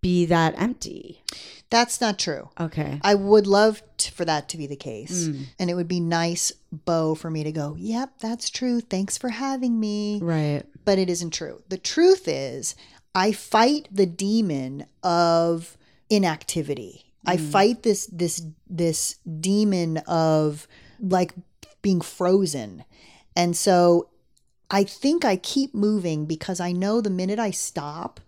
[0.00, 1.22] be that empty.
[1.70, 2.48] That's not true.
[2.60, 3.00] Okay.
[3.02, 5.46] I would love t for that to be the case, Mm.
[5.58, 7.74] and it would be nice, Bo, for me to go.
[7.78, 8.80] Yep, that's true.
[8.80, 10.20] Thanks for having me.
[10.22, 10.62] Right.
[10.84, 11.62] But it isn't true.
[11.68, 12.74] The truth is,
[13.14, 15.76] I fight the demon of
[16.08, 17.02] inactivity.
[17.28, 20.68] I fight this this this demon of
[21.00, 21.32] like
[21.82, 22.84] being frozen.
[23.34, 24.08] And so
[24.70, 28.20] I think I keep moving because I know the minute I stop,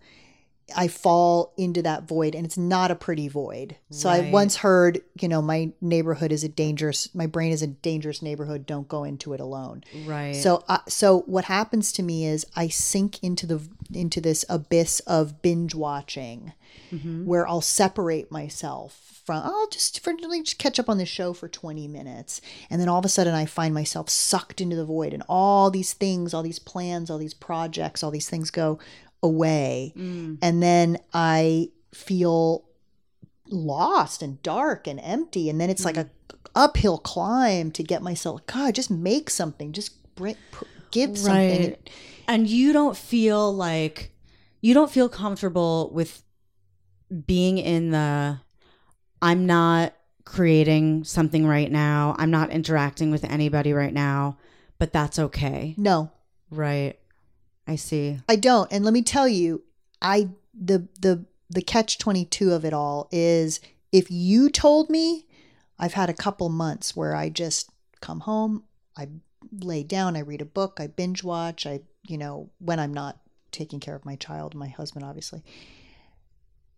[0.75, 3.75] I fall into that void and it's not a pretty void.
[3.89, 7.67] So I once heard, you know, my neighborhood is a dangerous my brain is a
[7.67, 9.83] dangerous neighborhood, don't go into it alone.
[10.05, 10.35] Right.
[10.35, 13.61] So uh, so what happens to me is I sink into the
[13.93, 16.53] into this abyss of binge watching
[17.25, 21.47] where I'll separate myself from I'll just for just catch up on the show for
[21.47, 25.13] 20 minutes and then all of a sudden I find myself sucked into the void
[25.13, 28.79] and all these things, all these plans, all these projects, all these things go
[29.21, 30.37] away mm.
[30.41, 32.65] and then I feel
[33.47, 36.09] lost and dark and empty and then it's like a mm.
[36.55, 41.89] uphill climb to get myself god just make something just bring, pr- give something Right.
[42.27, 44.11] And you don't feel like
[44.61, 46.21] you don't feel comfortable with
[47.25, 48.39] being in the
[49.19, 52.15] I'm not creating something right now.
[52.19, 54.37] I'm not interacting with anybody right now,
[54.77, 55.73] but that's okay.
[55.75, 56.11] no
[56.51, 56.99] Right.
[57.69, 58.19] I see.
[58.27, 59.63] i don't and let me tell you
[60.01, 63.59] i the the the catch 22 of it all is
[63.91, 65.25] if you told me
[65.77, 67.69] i've had a couple months where i just
[68.01, 68.63] come home
[68.97, 69.07] i
[69.61, 73.19] lay down i read a book i binge watch i you know when i'm not
[73.51, 75.41] taking care of my child my husband obviously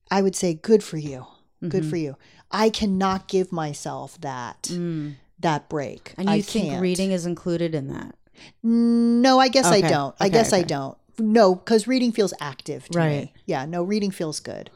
[0.09, 1.25] i would say good for you
[1.67, 1.89] good Mhm.
[1.89, 2.17] for you
[2.49, 5.15] i cannot give myself that Mm.
[5.39, 6.81] that break And you I think can't.
[6.81, 8.15] reading is included in that?
[8.63, 12.87] No i guess i don't i okay, guess i don't no because reading feels active
[12.89, 13.09] to Right.
[13.09, 14.69] me yeah no reading feels good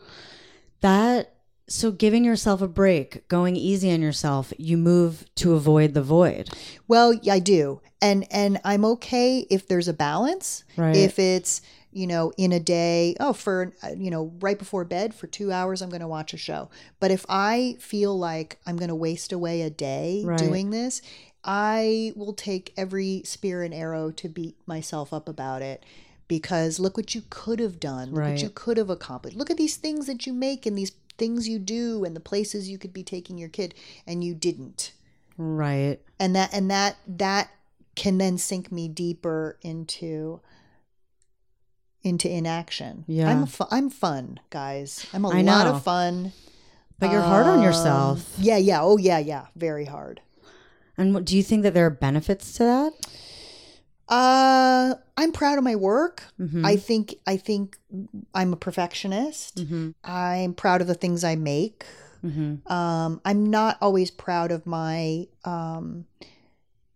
[0.82, 1.32] That
[1.68, 6.48] so giving yourself a break, going easy on yourself, you move to avoid the void.
[6.88, 7.82] Well, yeah, I do.
[8.04, 10.64] And and I'm okay if there's a balance.
[10.78, 10.96] Right.
[10.96, 15.16] If it's, you know, in a day, oh, for uh, you know, right before bed
[15.16, 16.70] for 2 hours I'm going to watch a show.
[17.00, 20.38] But if I feel like I'm going to waste away a day Right.
[20.38, 21.02] doing this,
[21.46, 25.84] I will take every spear and arrow to beat myself up about it
[26.28, 28.10] because look what you could have done.
[28.10, 28.32] Look Right.
[28.32, 29.38] what you could have accomplished.
[29.38, 32.68] Look at these things that you make and these things you do and the places
[32.70, 33.74] you could be taking your kid
[34.08, 34.92] and you didn't.
[35.38, 36.00] Right.
[36.20, 37.50] And that and that that
[37.96, 40.42] can then sink me deeper into
[42.04, 43.04] into inaction.
[43.08, 43.30] Yeah.
[43.30, 45.06] I'm fu- I'm fun, guys.
[45.14, 45.76] I'm a I lot know.
[45.76, 46.34] of fun.
[47.00, 48.34] But you're hard on Um, yourself.
[48.40, 48.82] Yeah, yeah.
[48.82, 49.48] Oh yeah, yeah.
[49.56, 50.22] Very hard.
[50.98, 52.94] And what, do you think that there are benefits to that?
[54.08, 56.24] Uh, I'm proud of my work.
[56.40, 56.66] Mm-hmm.
[56.66, 57.78] I think I think
[58.34, 59.58] I'm a perfectionist.
[59.58, 59.92] Mm-hmm.
[60.04, 61.86] I'm proud of the things I make.
[62.24, 62.72] Mm-hmm.
[62.72, 66.06] Um, I'm not always proud of my um,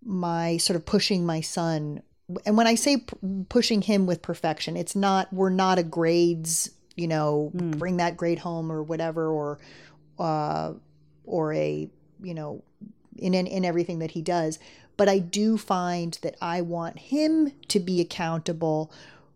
[0.04, 2.04] my sort of pushing my son.
[2.46, 3.18] And when I say p-
[3.50, 8.40] pushing him with perfection, it's not we're not a grades, you know, bring that grade
[8.40, 9.60] home or whatever, or
[10.20, 10.74] uh,
[11.26, 11.90] or a
[12.22, 12.64] you know
[13.18, 14.60] in, in in everything that he does.
[14.98, 18.92] But I do find that I want him to be accountable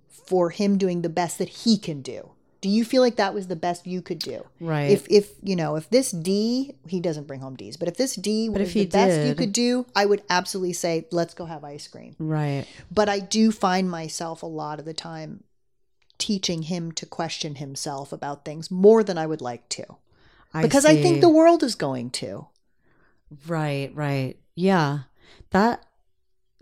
[0.09, 2.31] for him doing the best that he can do.
[2.59, 4.45] Do you feel like that was the best you could do?
[4.59, 4.89] Right.
[4.89, 8.15] If if you know if this D he doesn't bring home D's, but if this
[8.15, 11.33] D But was if he the best you could do, I would absolutely say let's
[11.33, 12.15] go have ice cream.
[12.19, 12.65] Right.
[12.89, 15.43] But I do find myself a lot of the time
[16.17, 19.83] teaching him to question himself about things more than I would like to.
[20.61, 22.47] Because I, think the world is going to.
[23.47, 24.37] Right, right.
[24.55, 24.99] Yeah.
[25.51, 25.85] That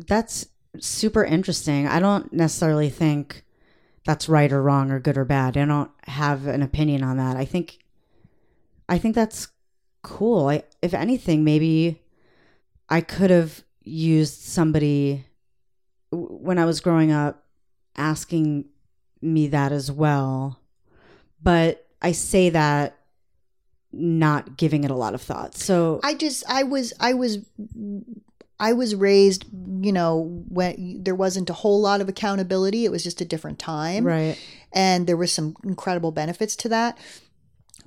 [0.07, 0.47] that's
[0.79, 1.87] super interesting.
[1.87, 3.43] I don't necessarily think
[4.05, 5.57] that's right or wrong or good or bad.
[5.57, 7.37] I don't have an opinion on that.
[7.37, 7.79] I think
[8.89, 9.47] I think that's
[10.01, 10.47] cool.
[10.49, 12.01] I, if anything, maybe
[12.89, 15.25] I could have used somebody
[16.11, 17.45] when I was growing up
[17.95, 18.65] asking
[19.21, 20.59] me that as well.
[21.41, 22.97] But I say that
[23.93, 25.55] not giving it a lot of thought.
[25.55, 27.39] So I just I was I was
[28.59, 29.45] I was raised,
[29.81, 32.85] you know, when there wasn't a whole lot of accountability.
[32.85, 34.05] It was just a different time.
[34.05, 34.37] right.
[34.71, 36.97] and there was some incredible benefits to that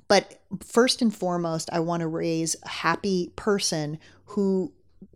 [0.07, 4.71] but first and foremost i want to raise a happy person who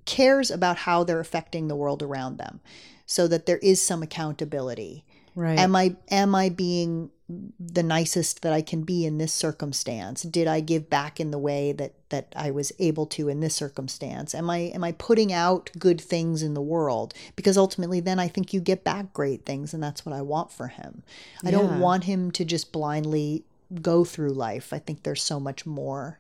[0.06, 2.60] cares about how they're affecting the world around them
[3.06, 5.60] so that there is some accountability Right.
[5.60, 7.12] am i am i being
[7.60, 10.24] the nicest that i can be in this circumstance?
[10.24, 13.56] Did i give back in the way that that i was able to in this
[13.56, 14.34] circumstance?
[14.34, 17.14] Am i am i putting out good things in the world?
[17.36, 20.52] Because ultimately then i think you get back great things and that's what i want
[20.52, 21.04] for him.
[21.46, 23.44] I don't want him to just blindly
[23.82, 24.74] go through life.
[24.74, 26.20] I think there's so much more.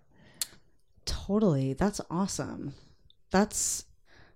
[1.05, 1.73] Totally.
[1.73, 2.75] That's awesome.
[3.31, 3.85] That's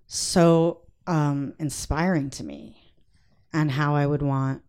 [0.08, 2.84] so um inspiring to me
[3.52, 4.64] and how I would want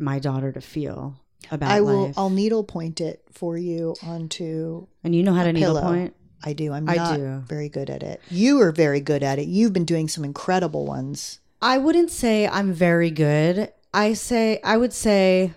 [0.00, 1.16] my daughter to feel
[1.50, 2.14] about i will life.
[2.18, 5.82] i'll needle point it for you onto and you know how to needle pillow.
[5.92, 6.14] point?
[6.44, 6.72] I do.
[6.72, 7.42] I'm I not do.
[7.48, 8.20] very good at it.
[8.30, 9.48] You are very good at it.
[9.48, 11.40] You've been doing some incredible ones.
[11.60, 13.72] I wouldn't say I'm very good.
[13.92, 15.52] I say I would say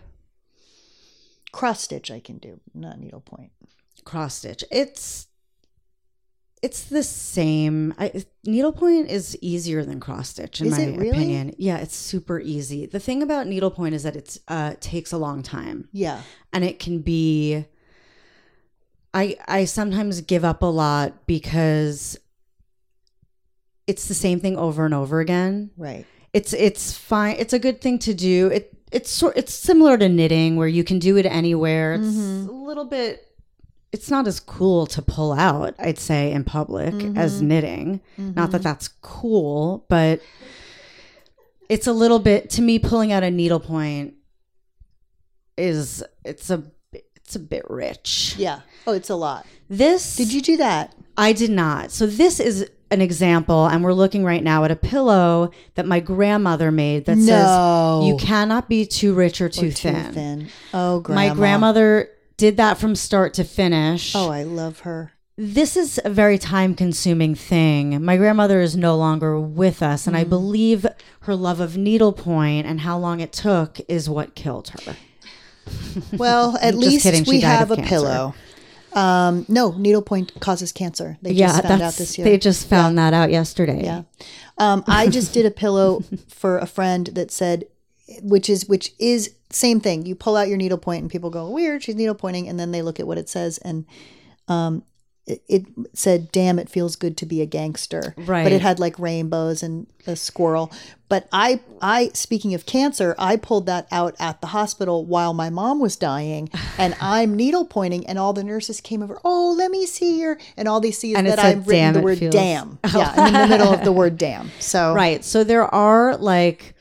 [1.51, 3.51] Cross stitch I can do, not needlepoint.
[4.05, 4.63] cross stitch.
[4.71, 5.27] It's
[6.61, 7.93] it's the same.
[7.97, 11.09] I, needlepoint is easier than cross stitch in Is my really?
[11.09, 11.55] opinion.
[11.57, 12.85] Yeah, it's super easy.
[12.85, 15.89] The thing about needlepoint is that it uh takes a long time.
[15.91, 16.21] Yeah.
[16.53, 17.65] and it can be
[19.13, 22.17] i i sometimes give up a lot because
[23.87, 26.05] it's the same thing over and over again Right.
[26.33, 30.07] it's it's fine it's a good thing to do it it's sort it's similar to
[30.09, 33.27] knitting where you can do it anywhere it's a little bit
[33.91, 37.17] it's not as cool to pull out i'd say in public mm-hmm.
[37.17, 38.63] as knitting not that mm-hmm.
[38.63, 40.21] that's cool but
[41.69, 44.13] it's a little bit to me pulling out a needlepoint
[45.57, 46.63] is it's a
[46.93, 48.61] it's a bit rich Yeah.
[48.85, 49.45] Oh, it's a lot.
[49.69, 50.93] this Did you do that?
[51.15, 51.91] I did not.
[51.91, 56.01] So this is an example, and we're looking right now at a pillow that my
[56.01, 58.01] grandmother made that No.
[58.01, 60.05] says you cannot be too rich or too, Or thin.
[60.07, 60.47] Too thin.
[60.73, 61.21] Oh, grandma.
[61.29, 62.09] My grandmother
[62.41, 64.15] did that from start to finish.
[64.15, 65.11] Oh, I love her.
[65.37, 68.03] This is a very time consuming thing.
[68.03, 70.07] My grandmother is no longer with us, Mm.
[70.07, 70.87] and I believe
[71.21, 74.95] her love of needlepoint and how long it took is what killed her.
[76.17, 77.89] Well, at least kidding, we have a cancer.
[77.89, 78.33] pillow.
[78.93, 81.17] Um, no, needlepoint causes cancer.
[81.21, 82.25] They yeah, just found out this year.
[82.25, 83.83] they just found that out yesterday.
[83.83, 84.01] Yeah.
[84.57, 87.65] Um, I just did a pillow for a friend that said,
[88.21, 90.05] which is which is same thing.
[90.05, 91.83] You pull out your needlepoint and people go weird.
[91.83, 93.85] She's needlepointing, and then they look at what it says, and
[94.47, 94.83] um,
[95.27, 98.43] it, it said, "Damn, it feels good to be a gangster." Right.
[98.43, 100.71] But it had like rainbows and a squirrel.
[101.09, 105.49] But I, I speaking of cancer, I pulled that out at the hospital while my
[105.49, 109.19] mom was dying, and I'm needle pointing, and all the nurses came over.
[109.23, 112.01] Oh, let me see your, and all they see is And that I've written the
[112.01, 115.23] word feels-" "damn." Yeah, in the middle of the word "damn." So Right.
[115.23, 116.73] So there are like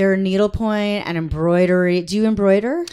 [0.00, 2.00] there are needlepoint and embroidery.
[2.00, 2.86] Do you embroider?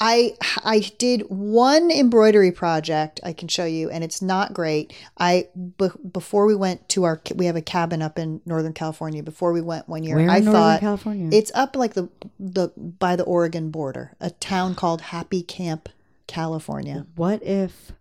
[0.00, 4.92] I I did one embroidery project I can show you, and it's not great.
[5.18, 5.48] I
[5.78, 9.22] b- before we went to our we have a cabin up in Northern California.
[9.22, 11.28] Before we went one year, Where I Northern thought California?
[11.32, 12.08] it's up like the
[12.38, 15.88] the by the Oregon border, a town called Happy Camp,
[16.26, 17.06] California.
[17.16, 17.92] What if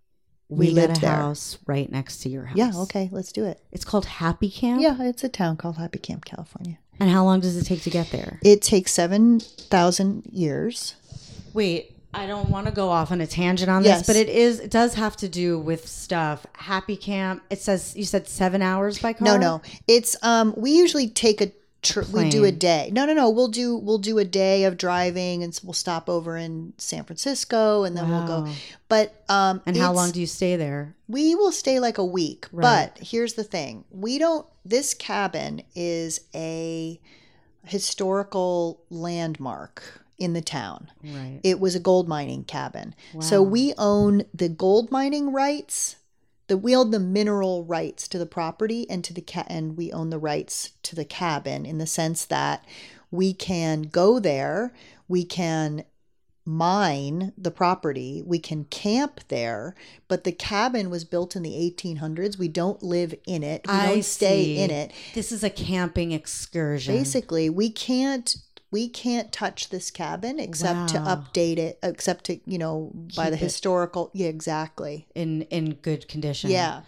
[0.50, 1.16] We we, lived a there.
[1.16, 2.58] house right next to your house?
[2.58, 3.60] Yeah, okay, let's do it.
[3.72, 4.82] It's called Happy Camp.
[4.82, 6.78] Yeah, it's a town called Happy Camp, California.
[7.00, 8.40] And how long does it take to get there?
[8.44, 10.96] It takes seven thousand years.
[11.54, 14.00] Wait, I don't want to go off on a tangent on Yes.
[14.00, 16.46] this, but it is it does have to do with stuff.
[16.54, 17.42] Happy Camp.
[17.50, 19.26] It says you said seven hours by car.
[19.26, 19.62] No, no.
[19.88, 21.52] It's um we usually take a
[21.82, 22.90] tr- we do a day.
[22.94, 23.30] No, no, no.
[23.30, 27.84] We'll do we'll do a day of driving and we'll stop over in San Francisco
[27.84, 28.48] and then we'll go.
[28.90, 30.96] But um And how long do you stay there?
[31.08, 32.48] we will stay like a week.
[32.52, 32.90] Right.
[32.96, 33.84] But here's the thing.
[33.92, 37.00] We don't this cabin is a
[37.66, 40.92] historical landmark in the town.
[41.04, 41.40] Right.
[41.44, 42.94] It was a gold mining cabin.
[43.20, 45.96] So we own the gold mining rights.
[46.52, 49.90] The we own the mineral rights to the property and to the ca- and we
[49.94, 52.66] own the rights to the cabin in the sense that
[53.10, 54.74] we can go there,
[55.08, 55.86] we can
[56.46, 59.76] mine the property, we can camp there,
[60.10, 62.38] but the cabin was built in the 1800s.
[62.38, 63.66] We don't live in it.
[63.66, 64.58] We don't stay see.
[64.58, 64.92] in it.
[65.14, 66.94] This is a camping excursion.
[66.94, 68.36] Basically, we can't
[68.72, 73.36] we can't touch this cabin except to update it, except to you know by the
[73.36, 73.40] it.
[73.40, 74.10] historical.
[74.14, 75.08] Yeah, exactly.
[75.16, 76.50] in in good condition.
[76.52, 76.82] Yeah,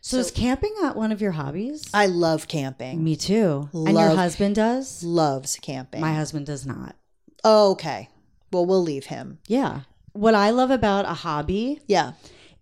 [0.00, 1.84] So, is camping not one of your hobbies?
[1.92, 3.04] I love camping.
[3.04, 3.68] Me too.
[3.74, 5.02] and your husband does?
[5.04, 6.00] Loves camping.
[6.00, 6.96] My husband does not.
[7.44, 8.08] oh, okay.
[8.52, 9.38] Well, we'll leave him.
[9.48, 9.80] Yeah.
[10.12, 12.12] What I love about a hobby Yeah,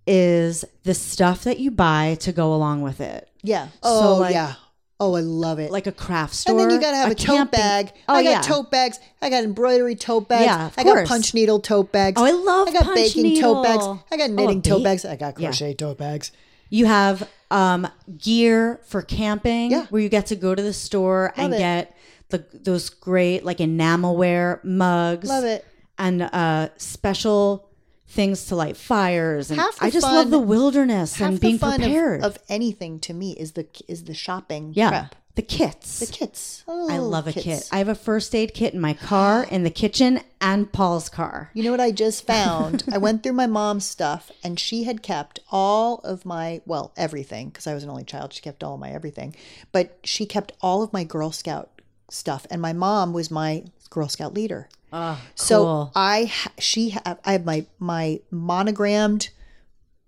[0.07, 3.29] is the stuff that you buy to go along with it.
[3.43, 3.68] yeah.
[3.83, 4.55] Oh, like- yeah.
[5.01, 5.70] Oh, I love it.
[5.72, 6.53] Like a craft store.
[6.53, 7.92] and then you gotta have a, tote camping- bag.
[8.09, 8.40] Oh, I got yeah.
[8.42, 9.01] tote bags.
[9.20, 10.45] I got embroidery tote bags.
[10.47, 12.20] Yeah, of I got punch needle tote bags.
[12.20, 13.84] Oh, I love I got punch baking tote bags.
[14.12, 15.05] I got Oh, knitting tote ba- bags.
[15.05, 15.49] I got Yeah.
[15.49, 16.30] crochet tote bags.
[16.70, 17.86] You have um,
[18.18, 19.86] gear for camping Yeah.
[19.86, 21.59] where you get to go to the store and it.
[21.59, 21.97] get
[22.30, 25.28] the those great like enamelware mugs.
[25.28, 25.64] Love it.
[25.99, 27.68] And uh, special
[28.07, 29.50] things to light fires.
[29.50, 32.22] And Half the I just fun- love the wilderness and the being fun of- prepared.
[32.22, 34.88] Of, anything to me is the is the shopping yeah.
[34.90, 35.14] prep.
[35.36, 35.98] The kits.
[35.98, 36.62] The kits.
[36.68, 37.44] I Oh, love a kits.
[37.44, 37.68] kit.
[37.72, 41.50] I have a first aid kit in my car, in the kitchen, and Paul's car.
[41.55, 42.84] You know what I just found?
[42.92, 47.48] I went through my mom's stuff and she had kept all of my, well, everything,
[47.48, 48.32] because I was an only child.
[48.32, 49.34] She kept all my everything.
[49.72, 51.68] But she kept all of my Girl Scout
[52.11, 52.46] stuff.
[52.50, 54.68] And my mom was my Girl Scout leader.
[54.92, 55.90] Oh, So.
[55.94, 59.30] I, she, I have my, my monogrammed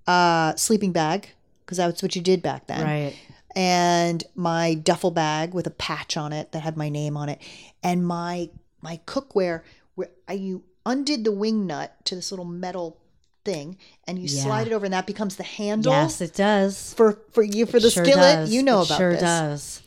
[0.07, 1.31] uh, sleeping bag,
[1.65, 3.17] because that's what you did back then right.
[3.57, 7.41] and my duffel bag with a patch on it that had my name on it,
[7.83, 8.49] and my
[8.83, 9.63] my cookware
[9.97, 12.99] where I you undid the wing nut to this little metal
[13.45, 14.45] thing, and you Yeah.
[14.45, 16.95] slide it over, and that becomes the handle Yes, it does.
[16.95, 18.37] for for you for the sure skillet.
[18.37, 18.53] does.
[18.53, 19.21] You know about It sure this.
[19.23, 19.83] does.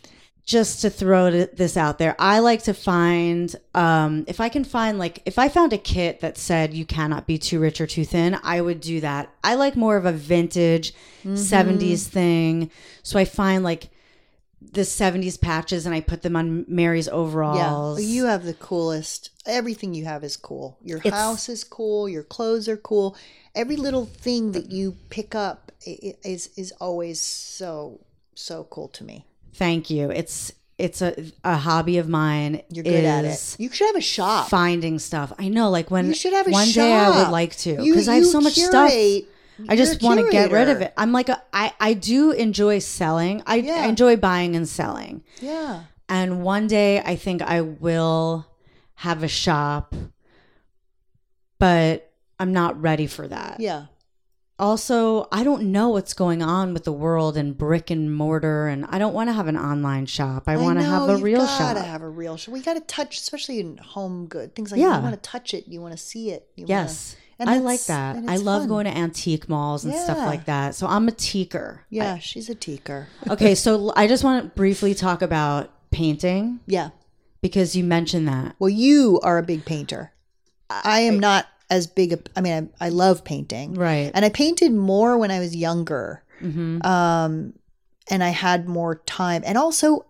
[0.49, 4.97] Just to throw this out there, I like to find um, if I can find
[4.97, 8.03] like if I found a kit that said you cannot be too rich or too
[8.03, 9.29] thin, I would do that.
[9.43, 10.93] I like more of a vintage
[11.23, 11.35] Mm-hmm.
[11.35, 12.71] 70s thing.
[13.03, 13.89] So I find like
[14.61, 18.01] the 70s patches and I put them on Mary's overalls.
[18.01, 19.29] Yeah, you have the coolest.
[19.45, 20.77] Everything you have is cool.
[20.81, 22.07] Your It's- house is cool.
[22.09, 23.15] Your clothes are cool.
[23.53, 27.99] Every little thing that you pick up is is always so
[28.33, 29.25] so cool to me.
[29.53, 30.09] Thank you.
[30.11, 32.61] It's it's a a hobby of mine.
[32.69, 33.55] You're good at it.
[33.59, 34.49] You should have a shop.
[34.49, 35.33] Finding stuff.
[35.37, 36.75] I know like when You should have a one shop.
[36.83, 38.91] day I would like to because I have so much stuff.
[39.67, 40.93] I just want to get rid of it.
[40.95, 43.43] I'm like a, I I do enjoy selling.
[43.45, 43.73] I, Yeah.
[43.83, 45.21] I enjoy buying and selling.
[45.41, 45.83] Yeah.
[46.07, 48.47] And one day I think I will
[48.95, 49.93] have a shop,
[51.57, 53.59] but I'm not ready for that.
[53.59, 53.85] Yeah.
[54.59, 58.85] Also, I don't know what's going on with the world and brick and mortar, and
[58.89, 60.43] I don't want to have an online shop.
[60.47, 61.85] I, want to have a real gotta shop.
[61.85, 62.53] have a real shop.
[62.53, 64.97] We got to touch, especially in home good things like Yeah.
[64.97, 66.49] you want to touch it, you want to see it.
[66.57, 67.15] Yes.
[67.39, 68.17] wanna, I like that.
[68.27, 68.67] I love fun.
[68.69, 70.75] going to antique malls and stuff like that.
[70.75, 71.79] So I'm a teaker.
[71.89, 73.05] Yeah, she's a teaker.
[73.29, 76.89] Okay, so I just want to briefly talk about painting Yeah.
[77.41, 78.55] because you mentioned that.
[78.59, 80.11] Well, you are a big painter.
[80.69, 83.73] I am not as big a I mean I, I love painting.
[83.75, 84.11] Right.
[84.13, 86.23] And I painted more when I was younger.
[86.41, 87.53] Um
[88.11, 89.43] and I had more time.
[89.45, 90.05] And also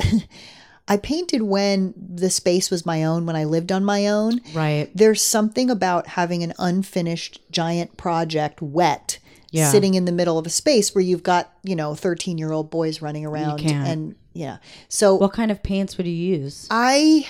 [0.88, 4.40] I painted when the space was my own, when I lived on my own.
[4.52, 4.90] Right.
[4.94, 9.18] There's something about having an unfinished giant project wet
[9.50, 9.70] Yeah.
[9.70, 12.70] sitting in the middle of a space where you've got, you know, 13 year old
[12.70, 13.60] boys running around.
[13.62, 14.58] And, yeah.
[14.88, 16.66] So What kind of paints would you use?
[16.70, 17.28] I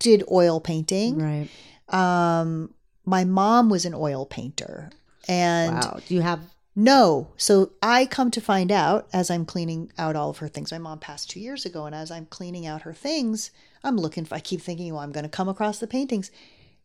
[0.00, 1.18] did oil painting.
[1.18, 1.48] Right.
[1.94, 2.72] Um,
[3.06, 4.90] my mom was an oil painter.
[5.28, 6.00] And Wow.
[6.06, 6.40] Do you have
[6.78, 7.28] no.
[7.38, 10.70] So I come to find out as I'm cleaning out all of her things.
[10.70, 13.50] My mom passed two years ago, and as I'm cleaning out her things,
[13.82, 14.26] I'm looking.
[14.26, 16.30] For, I keep thinking, well, I'm going to come across the paintings.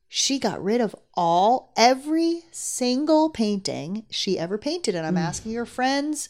[0.07, 5.25] She got rid of all, every single painting she ever painted, and I'm mm.
[5.25, 6.29] asking her friends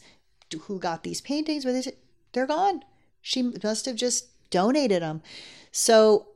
[0.62, 1.96] who got these paintings, where they said
[2.32, 2.82] they're gone.
[3.20, 5.22] She must have just donated them.
[5.70, 6.26] So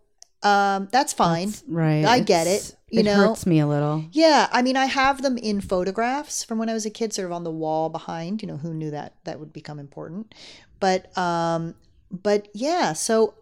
[0.46, 1.52] um, that's fine.
[1.68, 2.04] right?
[2.04, 2.74] I get it.
[2.90, 4.04] You it know, hurts me a little.
[4.12, 7.26] yeah, I mean, I have them in photographs from when I was a kid, sort
[7.26, 8.42] of on the wall behind.
[8.42, 10.32] You know, who knew that that would become important?
[10.78, 11.74] But, um,
[12.10, 12.92] but yeah.
[12.92, 13.34] So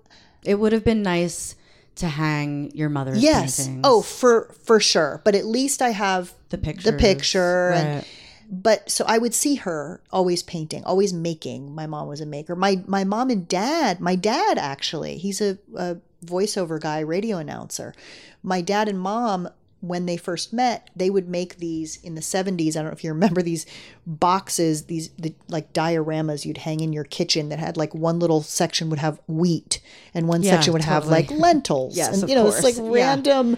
[0.45, 1.57] It would have been nice
[1.97, 3.83] to hang your mother's yes, paintings.
[3.85, 5.21] oh, for for sure.
[5.25, 6.91] But at least I have the picture.
[6.91, 8.05] the picture, and
[8.51, 11.75] but so I would see her always painting, always making.
[11.75, 12.57] My mom was a maker.
[12.57, 14.01] My my mom and dad.
[14.01, 17.95] My dad actually, he's a, a voiceover guy, radio announcer.
[18.43, 19.49] My dad and mom,
[19.81, 22.77] when they first met, they would make these in the seventies.
[22.77, 23.67] I don't know if you remember these
[24.07, 28.43] boxes, these the, like dioramas you'd hang in your kitchen that had like one little
[28.43, 29.81] section would have wheat
[30.15, 31.97] and one Yeah, section would have like lentils.
[31.97, 32.97] Yes, and you know, it's like course.
[32.99, 33.05] Yeah.
[33.07, 33.57] random.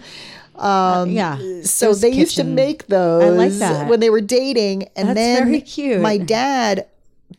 [0.55, 1.37] Um, yeah.
[1.63, 3.87] So Those they used to make those I like that.
[3.87, 5.15] when they were dating, and That's
[5.75, 6.87] then my dad,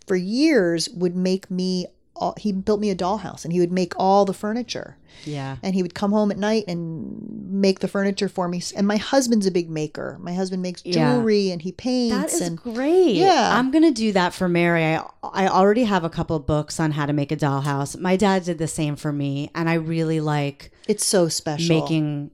[0.07, 1.87] for years, would make me.
[2.21, 4.97] All, he built me a dollhouse, and he would make all the furniture.
[5.25, 5.57] Yeah.
[5.63, 8.63] And he would come home at night and make the furniture for me.
[8.77, 10.17] And my husband's a big maker.
[10.21, 11.15] My husband makes Yeah.
[11.15, 12.15] jewelry and he paints.
[12.17, 13.17] That is and great.
[13.17, 13.57] Yeah.
[13.59, 14.85] I'm gonna do that for Mary.
[14.85, 17.99] I I already have a couple books on how to make a dollhouse.
[17.99, 21.81] My dad did the same for me, and I really like it's so special.
[21.81, 22.31] making.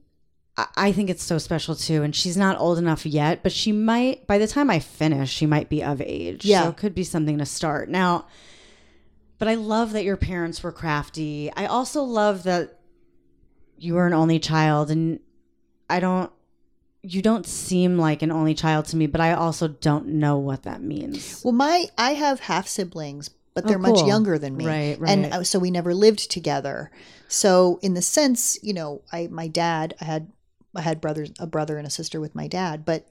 [0.57, 2.03] I- I think it's so special too.
[2.03, 4.25] And she's not old enough yet, but she might.
[4.27, 6.45] By the time I finish, she might be of age.
[6.45, 6.63] Yeah.
[6.63, 8.25] so it could be something to start now.
[9.37, 11.51] But I love that your parents were crafty.
[11.55, 12.79] I also love that
[13.77, 15.19] you were an only child, and
[15.89, 16.31] I don't.
[17.01, 20.63] You don't seem like an only child to me, but I also don't know what
[20.63, 21.41] that means.
[21.43, 24.07] Well, my I have half siblings, but Oh, they're much cool.
[24.07, 25.33] younger than me, Right, And right.
[25.33, 26.89] uh, so we never lived together.
[27.27, 30.31] So in the sense, you know, I my dad, I had
[30.75, 33.05] I had brothers, a brother and a sister with my dad, but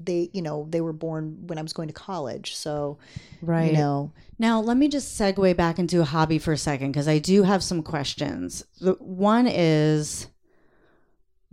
[0.00, 2.54] they, you know, they were born when I was going to college.
[2.56, 2.98] So
[3.40, 3.70] Right.
[3.70, 7.06] you know, Now, let me just segue back into a hobby for a second because
[7.08, 8.64] I do have some questions.
[8.80, 10.26] The one is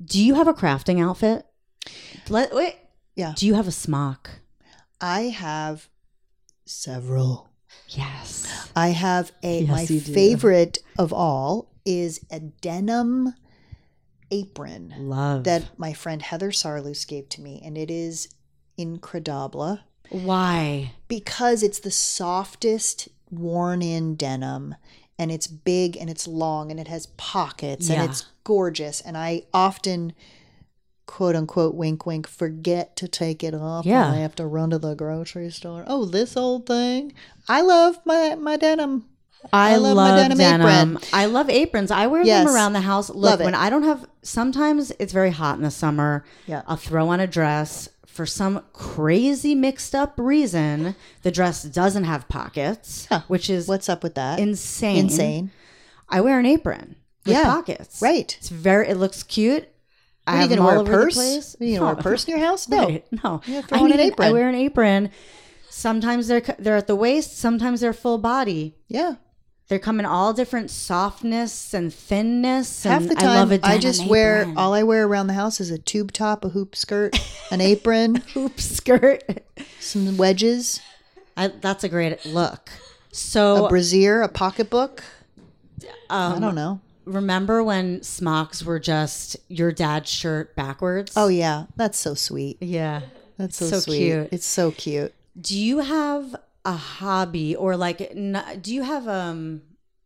[0.04, 1.46] Do you have a crafting outfit?
[2.30, 2.76] Let wait.
[3.16, 3.34] Yeah.
[3.36, 4.30] Do you have a smock?
[5.02, 5.90] I have
[6.66, 7.50] several.
[7.90, 8.70] Yes.
[8.76, 10.14] I have a Yes, my you do.
[10.14, 13.34] favorite of all is a denim
[14.32, 14.94] apron.
[14.98, 18.30] Love that my friend Heather Sarloos gave to me, and it is
[18.78, 20.94] incredible Why?
[21.08, 24.76] because it's the softest worn in denim
[25.18, 28.02] and it's big and it's long and it has pockets Yeah.
[28.04, 29.02] and it's gorgeous.
[29.02, 30.14] And I often,
[31.06, 34.10] quote unquote, wink, wink, forget to take it off Yeah.
[34.10, 35.84] when I have to run to the grocery store.
[35.88, 37.14] Oh, this old thing.
[37.50, 39.06] I love my, my denim.
[39.54, 40.68] I, I love, love my denim denim.
[40.98, 41.10] apron.
[41.14, 41.92] I love aprons.
[41.92, 42.46] I wear Yes.
[42.46, 43.10] them around the house.
[43.10, 46.26] Look, when I don't have, sometimes it's very hot in the summer.
[46.46, 46.62] Yeah.
[46.68, 47.90] I'll throw on a dress.
[48.06, 53.22] For some crazy mixed up reason, the dress doesn't have pockets, Huh.
[53.30, 54.40] which is What's up with that?
[54.40, 55.06] insane.
[55.06, 55.52] Insane.
[56.10, 58.02] I wear an apron with Yeah, pockets.
[58.02, 58.36] right.
[58.40, 58.90] It's very.
[58.90, 59.70] It looks cute.
[60.28, 61.56] I Are you have gonna wear a purse?
[61.62, 62.68] Are you gonna wear a purse in your house?
[62.70, 62.86] No.
[62.88, 63.06] Right.
[63.24, 63.42] No.
[63.72, 64.28] I on an apron.
[64.28, 65.12] I wear an apron.
[65.70, 67.38] Sometimes they're they're at the waist.
[67.38, 68.76] Sometimes they're full body.
[68.90, 69.16] Yeah.
[69.70, 72.84] They come in all different softness and thinness.
[72.84, 74.58] Half and the time, I, love a I denim just wear apron.
[74.58, 77.16] all I wear around the house is a tube top, a hoop skirt,
[77.52, 79.24] an apron, hoop skirt.
[79.80, 80.82] some wedges,
[81.38, 82.70] I, that's a great look.
[83.12, 85.04] So a brassiere, a pocketbook.
[86.10, 86.80] um, I don't know.
[87.06, 91.14] remember when smocks were just your dad's shirt backwards?
[91.16, 92.58] Oh yeah, that's so sweet.
[92.60, 93.02] yeah.
[93.38, 93.98] That's so, So sweet.
[94.00, 94.30] cute.
[94.34, 95.14] It's so cute.
[95.40, 96.36] Do you have
[96.66, 98.12] a hobby or like
[98.62, 99.62] do you have um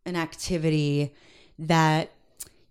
[0.06, 1.14] an activity
[1.58, 2.12] that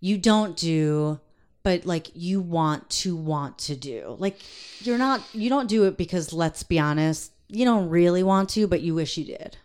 [0.00, 1.18] you don't do
[1.62, 4.16] but like you want to want to do?
[4.18, 4.40] Like
[4.80, 8.66] you're not you don't do it because let's be honest, you don't really want to
[8.66, 9.56] but you wish you did.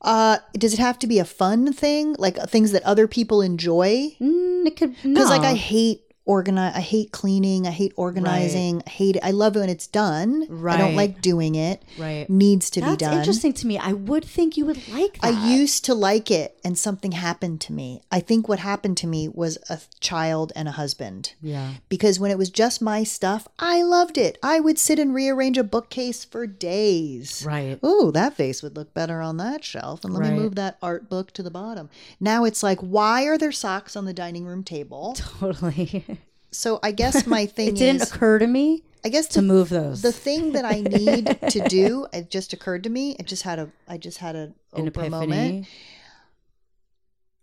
[0.00, 4.14] Uh, does it have to be a fun thing, like things that other people enjoy?
[4.20, 5.36] Mm, it could Because no.
[5.36, 6.74] like I hate organize.
[6.76, 7.66] I hate cleaning.
[7.66, 8.82] I hate organizing.
[8.86, 9.24] I hate it.
[9.24, 10.46] I love it when it's done.
[10.48, 10.74] Right.
[10.74, 11.82] I don't like doing it.
[11.98, 12.28] Right.
[12.28, 13.18] Needs to That's be done.
[13.18, 13.78] interesting to me.
[13.78, 15.34] I would think you would like that.
[15.34, 18.02] I used to like it and something happened to me.
[18.12, 21.32] I think what happened to me was a child and a husband.
[21.42, 21.72] Yeah.
[21.88, 24.36] Because when it was just my stuff, I loved it.
[24.42, 27.42] I would sit and rearrange a bookcase for days.
[27.46, 27.78] Right.
[27.82, 30.04] Oh, that vase would look better on that shelf.
[30.04, 30.32] And let Right.
[30.34, 31.88] me move that art book to the bottom.
[32.20, 35.14] Now it's like, why are there socks on the dining room table?
[35.16, 36.04] Totally.
[36.50, 39.46] So I guess my thing it didn't is occur to me I guess to the,
[39.46, 40.02] move those.
[40.02, 43.14] the thing that I need to do, it just occurred to me.
[43.18, 45.08] It just had a I just had a An Oprah epiphany.
[45.10, 45.66] moment.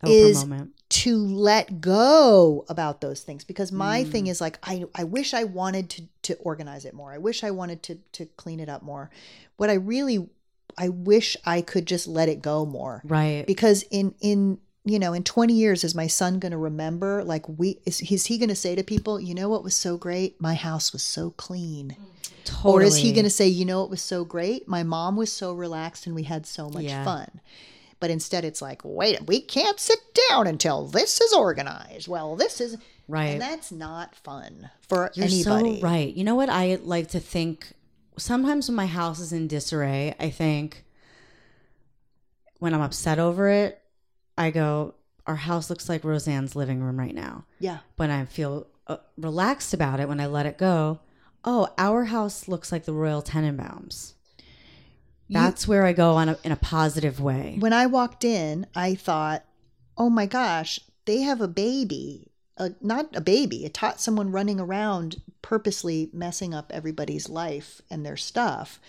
[0.03, 0.72] Oprah is moment.
[0.89, 4.12] to let go about those things because my Mm.
[4.12, 7.14] thing is like I, I wish I wanted to to organize it more.
[7.14, 9.10] I wish I wanted to to clean it up more.
[9.58, 10.30] What I really
[10.78, 13.01] I wish I could just let it go more.
[13.06, 13.45] Right.
[13.47, 17.47] Because in in you know, in 20 years is my son going to remember like
[17.49, 20.39] we is, is he going to say to people, "You know what was so great?
[20.39, 21.97] My house was so clean."
[22.45, 22.73] totally.
[22.73, 24.67] Or is he going to say, "You know what was so great?
[24.67, 27.03] My mom was so relaxed and we had so much Yeah.
[27.03, 27.41] fun."
[27.99, 32.07] But instead, it's like, wait, we can't sit down until this is organized.
[32.07, 32.77] Well, this is
[33.07, 33.27] Right.
[33.27, 35.79] and that's not fun for You're anybody.
[35.79, 36.13] so right.
[36.13, 37.73] You know what I like to think?
[38.17, 40.83] Sometimes when my house is in disarray, I think
[42.59, 43.81] when I'm upset over it,
[44.38, 48.67] I go, "Our house looks like Roseanne's living room right now." Yeah, When I feel
[48.88, 50.99] uh, relaxed about it, when I let it go,
[51.43, 54.13] oh, our house looks like the Royal Tenenbaums.
[55.29, 57.57] That's where I go on a, in a positive way.
[57.59, 59.43] when I walked in, I thought,
[59.97, 64.61] "Oh my gosh, they have a baby." Uh, not a baby, a tot someone running
[64.61, 68.79] around purposely messing up everybody's life and their stuff,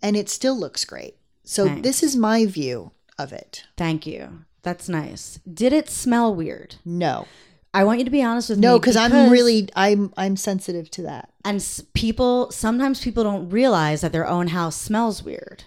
[0.00, 1.16] and it still looks great.
[1.44, 1.82] So Thanks.
[1.82, 3.64] this is my view of it.
[3.76, 4.44] Thank you.
[4.62, 5.40] That's nice.
[5.52, 6.76] Did it smell weird?
[6.84, 7.26] No,
[7.74, 10.36] I want you to be honest with no, me No, because I'm really I'm I'm
[10.36, 11.32] sensitive to that.
[11.44, 15.64] and s- people sometimes people don't realize that their own house smells weird.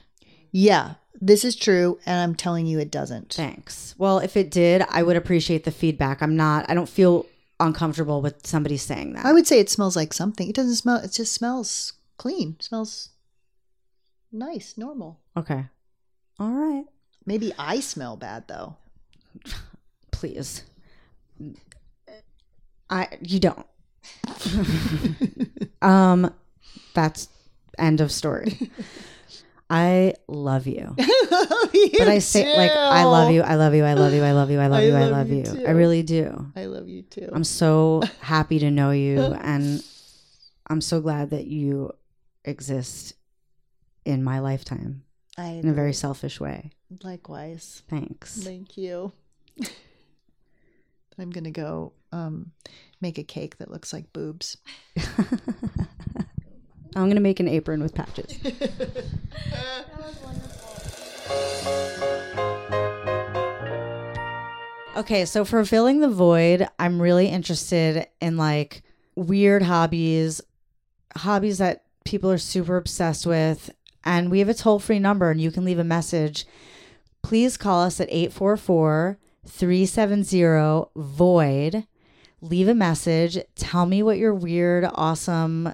[0.52, 3.34] Yeah, this is true, and I'm telling you, it doesn't.
[3.34, 3.94] Thanks.
[3.98, 6.22] Well, if it did, I would appreciate the feedback.
[6.22, 6.70] I'm not.
[6.70, 7.26] I don't feel
[7.60, 9.26] uncomfortable with somebody saying that.
[9.26, 10.48] I would say it smells like something.
[10.48, 10.98] It doesn't smell.
[10.98, 12.56] It just smells clean.
[12.60, 13.10] It smells
[14.32, 15.20] nice, normal.
[15.36, 15.66] okay.
[16.40, 16.86] All right.
[17.26, 18.76] Maybe I smell bad though.
[20.12, 20.64] Please.
[22.90, 23.66] I you don't.
[25.82, 26.34] um
[26.94, 27.30] that's
[27.78, 28.72] end of story.
[29.70, 30.96] I love you.
[31.98, 34.50] But I say like I love you, I love you, I love you, I love
[34.52, 35.66] you, I love I you, I love love you you.
[35.66, 36.52] I really do.
[36.56, 37.30] I love you too.
[37.32, 39.84] I'm so happy to know you and
[40.68, 41.92] I'm so glad that you
[42.44, 43.16] exist
[44.06, 45.04] in my lifetime
[45.38, 46.72] I in a very selfish way.
[47.04, 47.84] likewise.
[47.90, 48.42] Thanks.
[48.44, 49.12] Thank you.
[51.18, 52.52] I'm gonna go um,
[53.02, 54.58] make a cake that looks like boobs.
[56.98, 58.40] I'm going to make an apron with patches.
[64.98, 68.82] Okay, so for filling the void, I'm really interested in like
[69.14, 70.40] weird hobbies,
[71.18, 73.72] hobbies that people are super obsessed with.
[74.06, 76.46] And we have a toll free number and you can leave a message.
[77.24, 80.42] Please call us at 844 370
[80.96, 81.88] VOID.
[82.42, 83.38] Leave a message.
[83.56, 85.74] Tell me what your weird, awesome,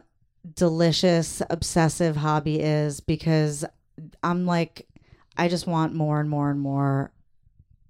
[0.56, 3.66] delicious, obsessive hobby is because
[4.24, 4.88] I'm like,
[5.38, 7.12] I just want more and more and more.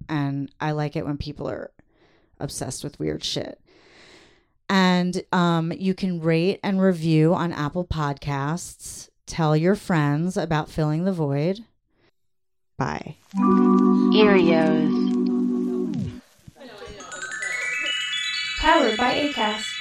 [0.09, 1.71] And I like it when people are
[2.39, 3.59] obsessed with weird shit.
[4.69, 9.09] And um, you can rate and review on Apple Podcasts.
[9.25, 11.65] Tell your friends about filling the void.
[12.77, 13.17] Bye.
[13.35, 15.10] Earios.
[18.61, 19.80] Powered by ACAST.